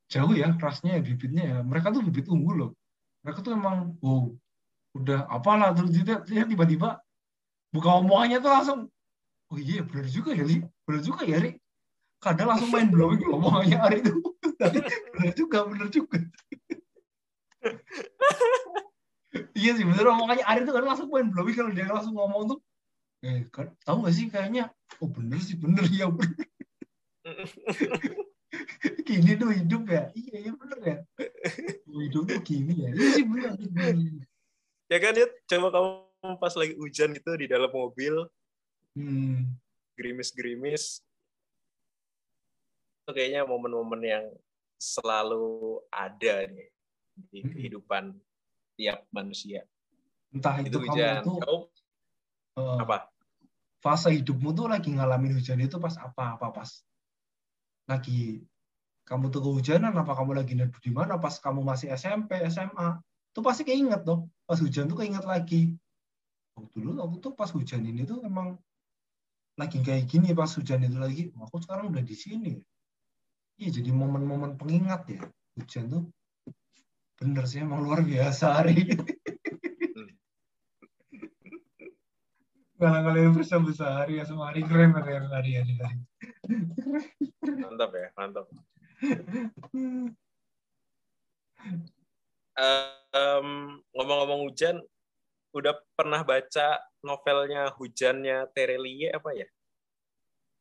jauh 0.05 0.33
ya 0.37 0.53
rasnya 0.57 0.97
ya 0.97 1.01
bibitnya 1.01 1.43
ya. 1.43 1.57
Mereka 1.65 1.89
tuh 1.93 2.01
bibit 2.05 2.29
unggul 2.29 2.55
loh. 2.55 2.71
Mereka 3.25 3.41
tuh 3.41 3.57
emang 3.57 3.97
wow 4.05 4.29
udah 4.95 5.27
apalah 5.27 5.75
terus 5.75 5.91
dia 5.91 6.47
tiba-tiba 6.47 7.03
buka 7.75 7.89
omongannya 7.99 8.39
tuh 8.39 8.47
langsung 8.47 8.79
oh 9.51 9.59
iya 9.59 9.83
benar 9.83 10.07
juga 10.07 10.31
ya 10.31 10.45
Li. 10.45 10.61
Benar 10.85 11.01
juga 11.01 11.23
ya 11.25 11.37
Ri. 11.41 11.57
Kadang 12.21 12.47
langsung 12.53 12.69
main 12.71 12.87
blowing 12.87 13.21
omongannya 13.35 13.77
hari 13.81 13.99
itu 14.05 14.13
benar 14.55 15.33
juga 15.35 15.57
benar 15.67 15.87
juga. 15.89 16.19
Iya 19.55 19.71
sih 19.75 19.83
bener 19.83 20.07
omongannya 20.15 20.47
Ari 20.47 20.63
tuh 20.63 20.73
kan 20.75 20.83
langsung 20.87 21.11
main 21.11 21.27
blowing. 21.27 21.55
Kalau 21.55 21.71
dia 21.75 21.87
langsung 21.91 22.15
ngomong 22.15 22.55
tuh 22.55 22.59
eh 23.23 23.47
kan 23.53 23.71
tahu 23.85 24.03
gak 24.03 24.15
sih 24.15 24.27
kayaknya 24.27 24.73
oh 24.99 25.07
bener 25.07 25.39
sih 25.39 25.55
bener 25.55 25.85
ya 25.87 26.11
bener 26.11 26.47
gini 29.07 29.31
tuh 29.37 29.49
hidup 29.53 29.83
ya 29.87 30.03
iya 30.13 30.35
iya 30.47 30.51
bener 30.53 30.79
ya 30.81 30.97
Oh, 31.87 32.03
hidup 32.03 32.27
tuh 32.27 32.41
gini 32.43 32.83
ya 32.85 32.89
iya 32.91 33.07
sih 33.15 33.23
bener, 33.23 33.55
bener. 33.55 33.95
Ya 34.85 34.97
kan, 34.99 35.15
Yud? 35.15 35.31
Coba 35.47 35.67
kamu 35.71 36.35
pas 36.37 36.53
lagi 36.53 36.75
hujan 36.75 37.15
gitu 37.15 37.31
di 37.39 37.47
dalam 37.47 37.71
mobil, 37.71 38.27
hmm. 38.93 39.47
gerimis-gerimis. 39.95 40.99
Itu 43.01 43.15
kayaknya 43.15 43.47
momen-momen 43.47 44.01
yang 44.03 44.25
selalu 44.77 45.79
ada 45.89 46.45
nih 46.51 46.69
di 47.31 47.39
Hmm. 47.41 47.49
kehidupan 47.55 48.03
tiap 48.75 49.07
manusia. 49.09 49.63
entah 50.29 50.59
itu, 50.59 50.67
Itu 50.67 50.77
kamu 50.83 50.91
hujan. 50.91 51.23
tuh 51.23 51.37
Kamu 51.39 51.59
eh, 52.55 52.77
apa? 52.81 53.11
fase 53.85 54.09
hidupmu 54.17 54.49
tuh 54.57 54.65
lagi 54.65 54.89
ngalamin 54.89 55.37
hujan 55.37 55.61
itu 55.61 55.77
pas 55.77 55.93
apa? 56.01 56.41
Apa 56.41 56.49
pas 56.49 56.69
lagi 57.85 58.41
kamu 59.05 59.29
tuh 59.29 59.45
kehujanan 59.45 59.93
apa 59.93 60.17
kamu 60.17 60.41
lagi 60.41 60.57
neduh 60.57 60.81
di 60.81 60.89
mana? 60.89 61.21
Pas 61.21 61.37
kamu 61.37 61.61
masih 61.61 61.93
SMP 61.93 62.41
SMA 62.49 62.97
tuh 63.29 63.45
pasti 63.45 63.61
keinget 63.61 64.01
dong. 64.01 64.33
Pas 64.49 64.57
hujan 64.57 64.89
tuh 64.89 64.97
keinget 64.97 65.21
lagi. 65.21 65.77
Oh, 66.57 66.65
dulu 66.73 66.97
aku 66.97 67.15
tuh 67.21 67.31
pas 67.37 67.51
hujan 67.53 67.85
ini 67.85 68.09
tuh 68.09 68.25
emang 68.25 68.57
lagi 69.61 69.85
kayak 69.85 70.09
gini. 70.09 70.33
Pas 70.33 70.49
hujan 70.49 70.81
itu 70.81 70.97
lagi 70.97 71.29
oh, 71.37 71.45
aku 71.45 71.61
sekarang 71.61 71.93
udah 71.93 72.01
di 72.01 72.17
sini. 72.17 72.57
Iya 73.61 73.69
jadi 73.79 73.93
momen-momen 73.93 74.57
pengingat 74.57 75.13
ya. 75.13 75.21
Hujan 75.61 75.93
tuh 75.93 76.03
bener 77.15 77.45
sih 77.47 77.61
emang 77.61 77.85
luar 77.85 78.01
biasa 78.01 78.59
hari 78.59 78.97
Ngalah-ngalahin 82.85 83.33
besar 83.33 84.05
hari 84.05 84.21
ya 84.21 84.29
semua 84.29 84.53
hari 84.53 84.61
keren 84.61 84.93
hari 84.93 85.17
hari 85.57 85.57
hari. 85.57 85.73
Mantap 87.41 87.89
ya, 87.97 88.13
mantap. 88.13 88.45
Em, 93.09 93.47
ngomong-ngomong 93.89 94.45
hujan, 94.45 94.85
udah 95.57 95.73
pernah 95.97 96.21
baca 96.21 96.77
novelnya 97.01 97.73
Hujannya 97.73 98.45
Terelie 98.53 99.09
apa 99.09 99.33
ya? 99.33 99.49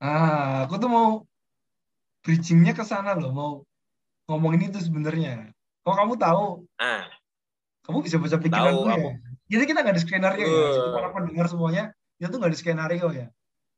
Ah, 0.00 0.64
aku 0.64 0.80
tuh 0.80 0.88
mau 0.88 1.28
bridgingnya 2.24 2.72
ke 2.72 2.88
sana 2.88 3.12
loh, 3.20 3.36
mau 3.36 3.52
ngomongin 4.32 4.72
itu 4.72 4.80
sebenarnya. 4.80 5.52
Kok 5.84 5.92
kamu 5.92 6.16
tahu? 6.16 6.64
Ah, 6.80 7.04
Kamu 7.84 8.00
bisa 8.00 8.16
baca 8.16 8.40
pikiran 8.40 8.72
Tahu, 8.72 8.80
gue 8.80 8.96
ya? 8.96 9.12
Jadi 9.44 9.64
kita 9.68 9.84
nggak 9.84 9.96
di 10.00 10.00
skenario 10.00 10.40
ya, 10.40 10.48
Uh. 10.48 10.72
jadi 10.72 10.88
para 10.88 11.08
pendengar 11.12 11.46
semuanya, 11.52 11.92
kita 12.18 12.30
tuh 12.30 12.38
nggak 12.38 12.52
di 12.52 12.58
skenario 12.58 13.08
ya. 13.10 13.26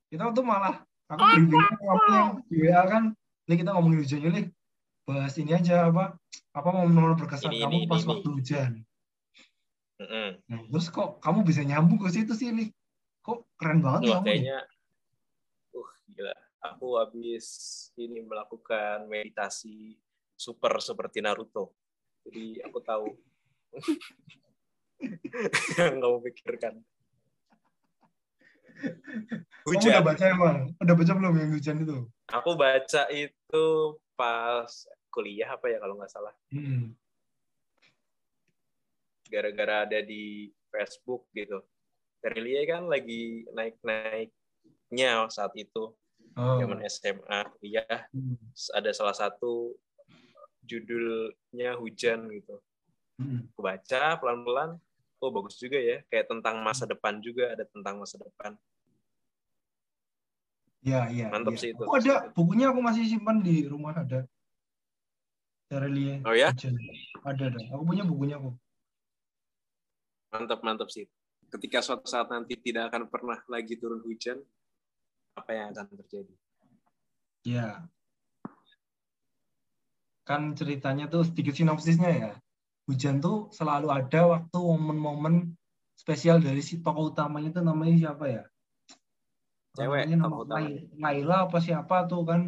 Kita 0.07 0.31
tuh 0.31 0.46
malah, 0.46 0.85
aku 1.11 1.22
briefingnya 1.35 1.77
kamu 1.79 2.05
yang 2.12 2.31
di 2.46 2.57
WA 2.62 2.83
kan, 2.87 3.05
Li 3.46 3.55
kita 3.55 3.70
ngomongin 3.75 4.03
hujan 4.03 4.27
Li, 4.27 4.42
bahas 5.07 5.35
ini 5.38 5.55
aja 5.55 5.87
apa, 5.87 6.18
apa 6.51 6.68
momen-momen 6.75 7.14
berkesan 7.14 7.55
Ini, 7.55 7.62
kamu 7.62 7.79
ini, 7.79 7.87
pas 7.87 8.03
ini, 8.03 8.09
waktu 8.11 8.29
hujan. 8.35 8.72
mm-mm. 10.03 10.29
Nah, 10.51 10.61
terus 10.66 10.87
kok 10.90 11.22
kamu 11.22 11.46
bisa 11.46 11.62
nyambung 11.62 12.03
ke 12.03 12.11
situ 12.11 12.35
sih, 12.35 12.51
Li? 12.51 12.66
Kok 13.22 13.59
keren 13.59 13.83
banget 13.83 14.11
Wah, 14.11 14.18
kamu 14.18 14.22
ya? 14.22 14.27
kayaknya, 14.27 14.59
uh, 15.75 15.90
gila. 16.11 16.35
Aku 16.75 16.99
habis 16.99 17.46
ini 17.94 18.18
melakukan 18.27 19.07
meditasi 19.07 19.94
super 20.35 20.83
seperti 20.83 21.22
Naruto. 21.22 21.70
Jadi 22.27 22.59
aku 22.66 22.79
tahu 22.83 23.07
yang 25.79 26.03
kamu 26.03 26.18
pikirkan. 26.27 26.83
Kamu 28.76 29.72
udah 29.72 29.98
Hujan. 29.98 30.04
baca 30.04 30.24
emang? 30.30 30.58
Udah 30.78 30.94
baca 30.94 31.12
belum 31.16 31.34
yang 31.40 31.50
hujan 31.56 31.76
itu? 31.82 31.98
Aku 32.30 32.54
baca 32.54 33.02
itu 33.10 33.64
pas 34.14 34.70
kuliah 35.10 35.48
apa 35.50 35.66
ya 35.72 35.78
kalau 35.80 35.98
nggak 35.98 36.12
salah. 36.12 36.34
Hmm. 36.52 36.94
Gara-gara 39.26 39.88
ada 39.88 39.98
di 40.04 40.52
Facebook 40.70 41.26
gitu. 41.34 41.64
Terelie 42.22 42.62
kan 42.68 42.86
lagi 42.86 43.48
naik-naiknya 43.50 45.26
saat 45.32 45.56
itu. 45.58 45.96
Oh. 46.36 46.56
Zaman 46.60 46.84
SMA, 46.86 47.40
kuliah. 47.56 48.06
Hmm. 48.12 48.36
Ada 48.76 48.92
salah 48.92 49.16
satu 49.16 49.74
judulnya 50.62 51.74
hujan 51.80 52.28
gitu. 52.30 52.60
Hmm. 53.16 53.48
Aku 53.56 53.60
baca 53.64 54.20
pelan-pelan. 54.20 54.76
Oh 55.20 55.33
bagus 55.33 55.57
juga 55.57 55.81
ya. 55.81 56.05
Kayak 56.12 56.26
tentang 56.29 56.61
masa 56.61 56.85
depan 56.85 57.18
juga. 57.24 57.52
Ada 57.57 57.64
tentang 57.68 58.00
masa 58.00 58.16
depan. 58.20 58.52
Ya, 60.87 61.11
iya. 61.11 61.26
Mantap 61.35 61.59
iya. 61.59 61.62
sih 61.62 61.70
itu. 61.74 61.83
Aku 61.83 61.98
ada 61.98 62.31
bukunya 62.31 62.70
aku 62.70 62.81
masih 62.85 63.02
simpan 63.11 63.42
di 63.42 63.66
rumah 63.66 63.96
ada. 63.96 64.22
Terelie. 65.66 66.22
Oh 66.22 66.31
ya? 66.31 66.55
Ada 67.26 67.44
ada. 67.50 67.59
Aku 67.74 67.83
punya 67.83 68.07
bukunya 68.07 68.38
aku. 68.38 68.55
Mantap, 70.31 70.61
mantap 70.62 70.88
sih. 70.94 71.11
Ketika 71.50 71.83
suatu 71.83 72.07
saat 72.07 72.31
nanti 72.31 72.55
tidak 72.59 72.92
akan 72.94 73.11
pernah 73.11 73.38
lagi 73.50 73.74
turun 73.79 74.02
hujan, 74.02 74.38
apa 75.35 75.50
yang 75.55 75.74
akan 75.74 75.87
terjadi? 76.02 76.35
Ya. 77.46 77.87
kan 80.26 80.59
ceritanya 80.59 81.07
tuh 81.07 81.22
sedikit 81.22 81.55
sinopsisnya 81.55 82.11
ya. 82.11 82.33
Hujan 82.87 83.18
tuh 83.18 83.51
selalu 83.51 83.90
ada 83.90 84.20
waktu 84.31 84.59
momen-momen 84.59 85.59
spesial 85.99 86.38
dari 86.38 86.62
si 86.62 86.79
tokoh 86.79 87.11
utamanya 87.11 87.51
tuh 87.51 87.64
namanya 87.66 87.94
siapa 87.99 88.25
ya? 88.31 88.42
Cewek, 89.77 90.09
Namanya 90.09 90.16
nama 90.16 90.62
Laila 90.96 91.37
apa 91.51 91.59
siapa 91.61 92.07
tuh 92.09 92.22
kan. 92.25 92.40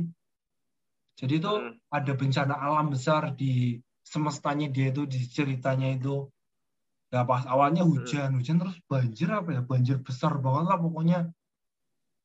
Jadi 1.19 1.43
tuh 1.43 1.59
Hmm. 1.59 1.75
ada 1.91 2.13
bencana 2.15 2.55
alam 2.55 2.95
besar 2.95 3.35
di 3.35 3.83
semestanya 4.07 4.71
dia 4.71 4.95
itu 4.95 5.03
di 5.05 5.27
ceritanya 5.27 5.93
itu. 5.99 6.31
Nah 7.11 7.27
pas 7.27 7.43
awalnya 7.45 7.83
Hmm. 7.83 7.99
hujan, 7.99 8.31
hujan 8.39 8.63
terus 8.63 8.79
banjir 8.87 9.29
apa 9.35 9.59
ya? 9.59 9.61
Banjir 9.67 9.99
besar 10.01 10.39
banget 10.39 10.65
lah 10.71 10.79
pokoknya. 10.79 11.21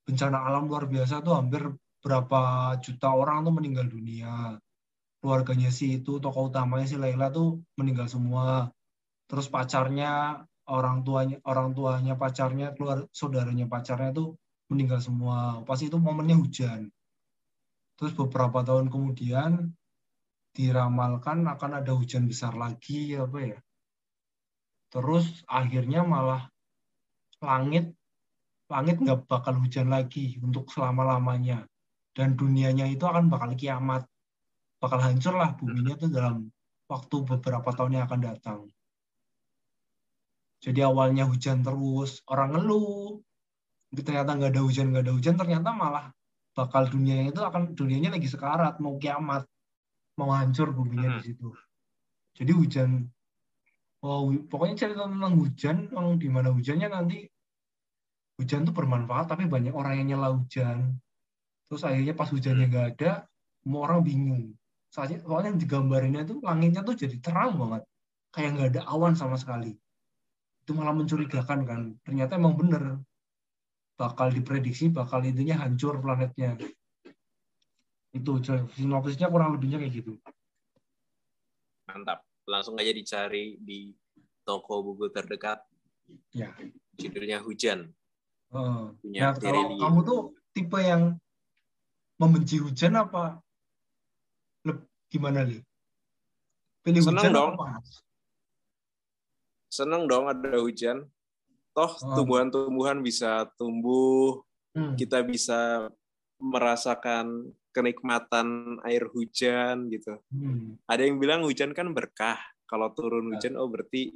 Bencana 0.05 0.37
alam 0.45 0.69
luar 0.69 0.85
biasa 0.85 1.25
tuh 1.25 1.33
hampir 1.33 1.65
berapa 2.03 2.75
juta 2.83 3.09
orang 3.09 3.41
tuh 3.47 3.53
meninggal 3.57 3.89
dunia. 3.89 4.61
Keluarganya 5.23 5.71
si 5.71 6.03
itu 6.03 6.19
tokoh 6.19 6.51
utamanya 6.51 6.83
si 6.83 6.99
Laila 6.99 7.31
tuh 7.31 7.63
meninggal 7.79 8.11
semua. 8.11 8.67
Terus 9.31 9.47
pacarnya, 9.47 10.43
orang 10.67 11.07
tuanya, 11.07 11.39
orang 11.47 11.71
tuanya 11.71 12.19
pacarnya, 12.19 12.75
keluar 12.75 13.07
saudaranya 13.15 13.63
pacarnya 13.71 14.11
tuh 14.11 14.35
meninggal 14.67 14.99
semua. 14.99 15.63
Pas 15.63 15.79
itu 15.79 15.95
momennya 15.95 16.35
hujan. 16.35 16.91
Terus 17.95 18.11
beberapa 18.19 18.67
tahun 18.67 18.91
kemudian 18.91 19.71
diramalkan 20.51 21.47
akan 21.47 21.71
ada 21.79 21.95
hujan 21.95 22.27
besar 22.27 22.53
lagi 22.59 23.15
apa 23.15 23.39
ya. 23.39 23.59
Terus 24.91 25.47
akhirnya 25.49 26.03
malah 26.03 26.51
langit 27.39 27.95
langit 28.69 29.01
nggak 29.01 29.25
bakal 29.25 29.55
hujan 29.55 29.87
lagi 29.87 30.37
untuk 30.43 30.69
selama-lamanya. 30.69 31.65
Dan 32.13 32.37
dunianya 32.37 32.85
itu 32.91 33.07
akan 33.07 33.31
bakal 33.31 33.57
kiamat. 33.57 34.05
Bakal 34.83 34.99
hancur 34.99 35.39
lah 35.39 35.55
buminya 35.55 35.95
tuh 35.95 36.11
dalam 36.11 36.51
waktu 36.91 37.15
beberapa 37.23 37.71
tahun 37.71 37.95
yang 37.95 38.03
akan 38.11 38.19
datang. 38.19 38.59
Jadi 40.59 40.83
awalnya 40.83 41.23
hujan 41.23 41.63
terus, 41.63 42.19
orang 42.27 42.59
ngeluh. 42.59 43.23
Tapi 43.87 44.01
ternyata 44.03 44.35
nggak 44.35 44.51
ada 44.51 44.61
hujan, 44.63 44.91
nggak 44.91 45.03
ada 45.07 45.13
hujan, 45.15 45.35
ternyata 45.39 45.69
malah 45.71 46.11
bakal 46.51 46.83
dunianya 46.91 47.31
itu 47.31 47.39
akan 47.39 47.71
dunianya 47.77 48.11
lagi 48.11 48.27
sekarat, 48.27 48.83
mau 48.83 48.99
kiamat, 48.99 49.47
mau 50.19 50.35
hancur 50.35 50.75
buminya 50.75 51.23
di 51.23 51.31
situ. 51.31 51.47
Jadi 52.35 52.51
hujan, 52.51 53.05
oh, 54.03 54.33
pokoknya 54.49 54.75
cerita 54.83 55.05
tentang 55.07 55.33
hujan, 55.37 55.93
yang 55.93 56.17
di 56.17 56.27
mana 56.27 56.49
hujannya 56.51 56.89
nanti 56.89 57.23
hujan 58.41 58.65
tuh 58.65 58.73
bermanfaat, 58.73 59.29
tapi 59.29 59.45
banyak 59.45 59.71
orang 59.71 60.01
yang 60.01 60.17
nyela 60.17 60.33
hujan. 60.33 60.97
Terus 61.69 61.85
akhirnya 61.85 62.17
pas 62.17 62.29
hujannya 62.33 62.65
nggak 62.67 62.87
ada, 62.97 63.11
semua 63.61 63.87
orang 63.87 64.01
bingung. 64.01 64.57
Soalnya, 64.93 65.25
soalnya 65.25 65.57
digambarinnya 65.57 66.21
tuh 66.21 66.37
langitnya 66.45 66.85
tuh 66.85 66.93
jadi 66.93 67.17
terang 67.17 67.57
banget, 67.57 67.81
kayak 68.29 68.49
nggak 68.53 68.69
ada 68.77 68.81
awan 68.93 69.17
sama 69.17 69.41
sekali. 69.41 69.73
Itu 70.61 70.77
malah 70.77 70.93
mencurigakan 70.93 71.59
kan. 71.65 71.81
Ternyata 72.05 72.37
emang 72.37 72.53
bener 72.53 73.01
bakal 73.97 74.29
diprediksi 74.29 74.93
bakal 74.93 75.25
intinya 75.25 75.65
hancur 75.65 75.97
planetnya. 75.97 76.61
Itu 78.13 78.37
sinopsisnya 78.77 79.33
kurang 79.33 79.57
lebihnya 79.57 79.81
kayak 79.81 79.93
gitu. 79.97 80.13
Mantap. 81.89 82.21
Langsung 82.45 82.77
aja 82.77 82.93
dicari 82.93 83.57
di 83.57 83.89
toko 84.45 84.85
buku 84.85 85.09
terdekat. 85.09 85.65
Ya. 86.37 86.53
Judulnya 87.01 87.41
Hujan. 87.41 87.89
Heeh. 88.53 88.83
Punya 89.01 89.19
Nah, 89.25 89.33
kalau 89.41 89.73
kamu 89.73 89.99
tuh 90.05 90.19
tipe 90.53 90.77
yang 90.77 91.17
membenci 92.21 92.61
hujan 92.61 92.93
apa 92.93 93.42
gimana 95.13 95.45
li? 95.45 95.61
Pilih 96.81 97.05
Seneng 97.05 97.21
hujan 97.21 97.31
dong. 97.31 97.53
panas? 97.53 98.01
Seneng 99.69 100.03
dong 100.05 100.25
ada 100.25 100.57
hujan. 100.57 101.05
Toh 101.73 101.89
Oh. 102.01 102.13
tumbuhan-tumbuhan 102.17 103.01
bisa 103.01 103.49
tumbuh, 103.57 104.41
Hmm. 104.73 104.93
kita 104.93 105.21
bisa 105.21 105.89
merasakan 106.37 107.49
kenikmatan 107.73 108.77
air 108.85 109.05
hujan 109.09 109.89
gitu. 109.89 110.17
Hmm. 110.29 110.77
Ada 110.85 111.09
yang 111.09 111.17
bilang 111.17 111.41
hujan 111.41 111.73
kan 111.73 111.89
berkah. 111.89 112.37
Kalau 112.69 112.89
turun 112.93 113.29
Ya. 113.29 113.37
hujan, 113.37 113.53
oh 113.57 113.69
berarti 113.69 114.13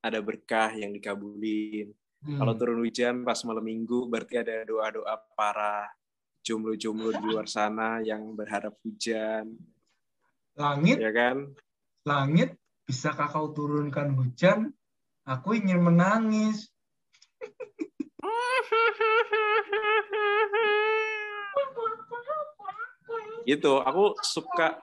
ada 0.00 0.18
berkah 0.18 0.74
yang 0.74 0.90
dikabulin. 0.90 1.94
Hmm. 2.22 2.38
Kalau 2.38 2.54
turun 2.54 2.82
hujan 2.82 3.22
pas 3.22 3.38
malam 3.46 3.62
minggu, 3.62 4.10
berarti 4.10 4.42
ada 4.42 4.62
doa-doa 4.66 5.14
para 5.38 5.86
jomblo-jomblo 6.42 7.14
di 7.14 7.22
luar 7.24 7.46
sana 7.46 8.02
yang 8.02 8.34
berharap 8.34 8.74
hujan, 8.82 9.54
Langit, 10.54 11.02
ya 11.02 11.10
kan? 11.10 11.50
langit, 12.06 12.54
bisakah 12.86 13.26
kau 13.26 13.50
turunkan 13.50 14.14
hujan? 14.14 14.70
Aku 15.26 15.56
ingin 15.56 15.82
menangis. 15.82 16.70
Gitu, 23.44 23.72
aku 23.84 24.16
suka 24.24 24.80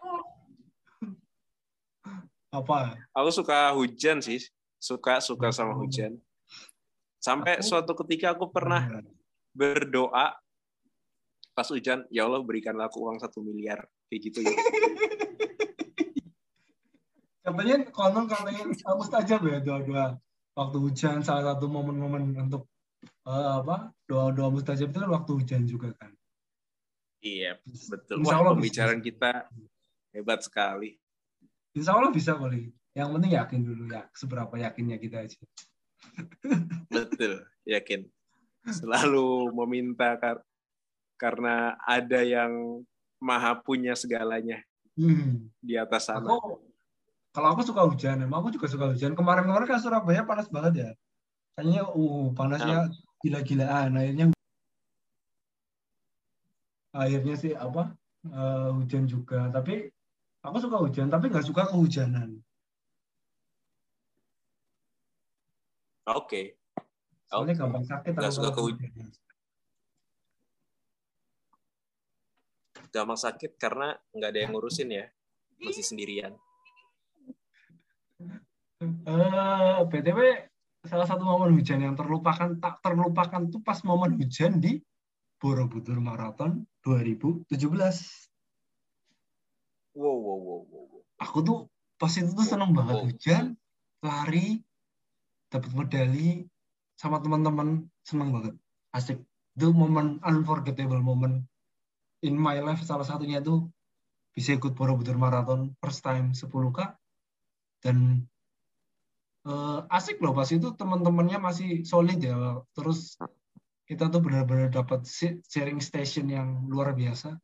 Apa? 2.52 3.00
aku 3.16 3.30
suka 3.32 3.72
hujan 3.74 4.20
sih, 4.20 4.44
suka 4.78 5.24
suka 5.24 5.50
sama 5.56 5.72
hujan. 5.74 6.20
Sampai 7.18 7.58
Aku- 7.58 7.66
suatu 7.66 7.96
ketika 8.06 8.36
aku 8.36 8.52
pernah 8.52 8.86
Beneran. 8.86 9.08
berdoa 9.56 10.36
pas 11.52 11.68
hujan, 11.68 12.04
ya 12.12 12.28
Allah 12.28 12.44
berikanlah 12.44 12.92
aku 12.92 13.02
uang 13.08 13.18
satu 13.24 13.40
miliar 13.42 13.82
kayak 14.12 14.22
gitu. 14.30 14.40
gitu. 14.44 14.52
Katanya 17.42 17.76
konon 17.90 18.26
katanya 18.26 18.62
kamu 18.70 18.96
mustajab 18.96 19.42
ya 19.44 19.58
doa-doa 19.60 20.06
waktu 20.54 20.78
hujan 20.78 21.26
salah 21.26 21.54
satu 21.54 21.66
momen-momen 21.66 22.38
untuk 22.38 22.70
eh, 23.26 23.50
apa 23.58 23.90
doa-doa 24.06 24.54
mustajab 24.54 24.94
itu 24.94 25.00
kan 25.00 25.10
waktu 25.10 25.32
hujan 25.36 25.62
juga 25.66 25.90
kan. 25.98 26.14
iya, 27.22 27.58
betul. 27.90 28.22
Insya 28.22 28.34
Wah, 28.34 28.40
Allah 28.42 28.54
pembicaraan 28.58 29.00
bisa. 29.02 29.08
kita 29.14 29.32
hebat 30.10 30.42
sekali. 30.42 30.98
Insya 31.74 31.94
Allah 31.94 32.10
bisa 32.10 32.34
kali. 32.34 32.74
Yang 32.92 33.10
penting 33.14 33.32
yakin 33.38 33.60
dulu 33.62 33.84
ya 33.88 34.04
seberapa 34.12 34.54
yakinnya 34.58 34.98
kita 34.98 35.18
aja. 35.24 35.38
Betul, 36.90 37.46
yakin. 37.64 38.10
Selalu 38.68 39.54
meminta 39.56 40.18
kar- 40.18 40.46
karena 41.18 41.78
ada 41.82 42.22
yang 42.22 42.82
maha 43.18 43.54
punya 43.56 43.94
segalanya 43.94 44.62
Hmm. 44.98 45.48
di 45.62 45.78
atas 45.78 46.10
sana. 46.10 46.26
Aku 46.26 46.58
kalau 47.32 47.48
aku 47.56 47.62
suka 47.64 47.88
hujan, 47.88 48.20
emang 48.28 48.44
aku 48.44 48.52
juga 48.52 48.68
suka 48.68 48.92
hujan. 48.92 49.16
Kemarin-kemarin 49.16 49.68
kan 49.68 49.80
Surabaya 49.80 50.28
panas 50.28 50.52
banget 50.52 50.74
ya. 50.84 50.90
Kayaknya 51.56 51.84
uh 51.88 52.28
panasnya 52.36 52.92
gila-gilaan. 53.24 53.96
Akhirnya 53.96 54.26
akhirnya 56.92 57.36
sih 57.40 57.56
apa 57.56 57.96
eh, 58.28 58.70
hujan 58.76 59.08
juga. 59.08 59.48
Tapi 59.48 59.88
aku 60.44 60.58
suka 60.60 60.78
hujan, 60.84 61.08
tapi 61.08 61.32
nggak 61.32 61.48
suka 61.48 61.72
kehujanan. 61.72 62.44
Oke, 66.12 66.60
Soalnya 67.32 67.56
Oke. 67.56 67.62
gampang 67.64 67.86
sakit 67.88 68.12
Nggak 68.12 68.36
suka 68.36 68.52
kehujanan. 68.52 69.10
gampang 72.92 73.16
sakit 73.16 73.56
karena 73.56 73.96
nggak 74.12 74.30
ada 74.36 74.40
yang 74.44 74.52
ngurusin 74.52 74.92
ya, 74.92 75.08
masih 75.64 75.80
sendirian. 75.80 76.36
Eh, 78.82 79.80
BTW 79.86 80.20
salah 80.82 81.06
satu 81.06 81.22
momen 81.22 81.54
hujan 81.54 81.86
yang 81.86 81.94
terlupakan 81.94 82.58
tak 82.58 82.82
terlupakan 82.82 83.46
tuh 83.54 83.62
pas 83.62 83.78
momen 83.86 84.18
hujan 84.18 84.58
di 84.58 84.82
Borobudur 85.38 86.02
Marathon 86.02 86.66
2017. 86.82 87.46
Wow, 89.94 90.18
wow, 90.18 90.38
wow, 90.42 90.62
wow. 90.66 90.84
wow. 90.98 91.02
Aku 91.22 91.46
tuh 91.46 91.70
pas 92.02 92.10
itu 92.10 92.34
tuh 92.34 92.48
seneng 92.48 92.74
banget 92.74 92.98
Oh. 92.98 93.06
hujan, 93.06 93.54
lari, 94.02 94.66
dapat 95.54 95.70
medali 95.78 96.50
sama 96.98 97.22
teman-teman, 97.22 97.86
seneng 98.02 98.34
banget. 98.34 98.58
Asik. 98.98 99.22
Itu 99.54 99.78
momen 99.78 100.18
unforgettable 100.26 101.06
moment 101.06 101.46
in 102.26 102.34
my 102.34 102.58
life 102.58 102.82
salah 102.82 103.06
satunya 103.06 103.46
itu 103.46 103.70
bisa 104.34 104.58
ikut 104.58 104.74
Borobudur 104.74 105.22
Marathon 105.22 105.78
first 105.78 106.02
time 106.02 106.34
10K 106.34 106.98
dan 107.86 108.26
eh, 109.48 109.80
asik 109.90 110.22
loh 110.22 110.34
pas 110.38 110.50
itu 110.50 110.74
teman-temannya 110.78 111.38
masih 111.42 111.70
solid 111.88 112.20
ya. 112.22 112.62
Terus 112.78 113.18
kita 113.90 114.08
tuh 114.08 114.22
benar-benar 114.24 114.72
dapat 114.72 115.04
sharing 115.50 115.82
station 115.82 116.30
yang 116.30 116.70
luar 116.70 116.94
biasa. 116.94 117.36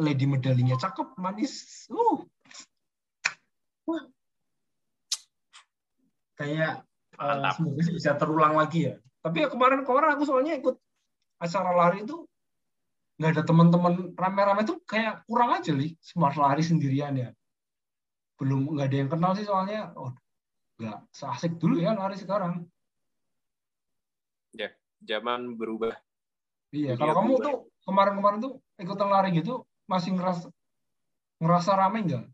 Lady 0.00 0.26
medalinya 0.26 0.74
cakep 0.74 1.14
manis. 1.20 1.86
Uh. 1.86 2.26
Wah. 3.84 4.04
kayak 6.34 6.82
Mantap. 7.14 7.54
semoga 7.54 7.80
sih 7.86 7.94
bisa 7.94 8.10
terulang 8.18 8.58
lagi 8.58 8.90
ya. 8.90 8.94
Tapi 9.22 9.46
ya 9.46 9.48
kemarin-kemarin 9.52 10.18
aku 10.18 10.26
soalnya 10.26 10.58
ikut 10.58 10.74
acara 11.38 11.70
lari 11.70 12.02
itu 12.02 12.26
nggak 13.14 13.30
ada 13.38 13.42
teman-teman 13.46 14.10
rame-rame 14.18 14.66
tuh 14.66 14.82
kayak 14.82 15.22
kurang 15.30 15.54
aja 15.54 15.70
li. 15.70 15.94
Smart 16.02 16.34
lari 16.34 16.66
sendirian 16.66 17.14
ya. 17.14 17.30
Belum 18.34 18.74
nggak 18.74 18.90
ada 18.90 18.96
yang 18.98 19.10
kenal 19.14 19.32
sih 19.38 19.46
soalnya. 19.46 19.94
Oh 19.94 20.10
nggak 20.74 20.98
seasik 21.14 21.54
dulu 21.56 21.78
ya 21.78 21.94
lari 21.94 22.18
sekarang. 22.18 22.66
Ya 24.54 24.70
zaman 25.02 25.54
berubah. 25.54 25.94
Iya 26.74 26.94
Dunia 26.94 27.00
kalau 27.00 27.14
kamu 27.14 27.30
berubah. 27.30 27.44
tuh 27.46 27.56
kemarin-kemarin 27.86 28.38
tuh 28.42 28.52
ikutan 28.78 29.08
lari 29.10 29.30
gitu 29.34 29.62
masih 29.86 30.10
ngerasa 30.14 30.46
ngerasa 31.38 31.70
rame 31.78 31.98
nggak? 32.02 32.24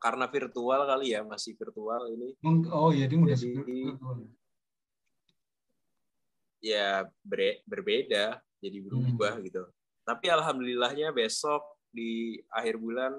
Karena 0.00 0.24
virtual 0.28 0.80
kali 0.88 1.12
ya 1.12 1.20
masih 1.20 1.52
virtual 1.56 2.02
ini. 2.08 2.28
Oh 2.72 2.88
iya 2.88 3.04
dia 3.04 3.16
udah 3.20 3.36
Jadi- 3.36 3.52
sebelum- 3.56 4.32
ya 6.60 7.08
ber- 7.24 7.60
berbeda 7.64 8.40
jadi 8.60 8.78
berubah 8.84 9.40
gitu. 9.40 9.64
Tapi 10.04 10.26
alhamdulillahnya 10.28 11.12
besok 11.12 11.64
di 11.88 12.36
akhir 12.52 12.76
bulan 12.76 13.16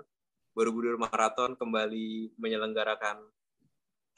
Borobudur 0.52 1.00
Marathon 1.00 1.56
kembali 1.56 2.36
menyelenggarakan 2.36 3.24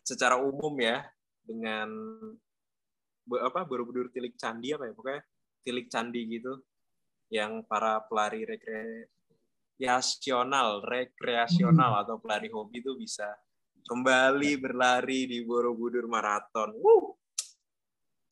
secara 0.02 0.42
umum 0.42 0.74
ya 0.82 1.06
dengan 1.46 1.94
apa 3.30 3.62
Borobudur 3.64 4.10
Tilik 4.10 4.34
Candi 4.36 4.74
apa 4.74 4.90
ya 4.90 4.94
pokoknya 4.98 5.22
Tilik 5.64 5.88
Candi 5.88 6.28
gitu 6.28 6.60
yang 7.30 7.64
para 7.66 8.02
pelari 8.06 8.46
rekreasional 8.46 10.82
rekreasional 10.84 11.96
atau 12.04 12.20
pelari 12.20 12.50
hobi 12.52 12.80
itu 12.82 12.98
bisa 12.98 13.38
kembali 13.84 14.56
berlari 14.60 15.28
di 15.28 15.44
Borobudur 15.44 16.08
Marathon. 16.08 16.72
Wuh. 16.80 17.16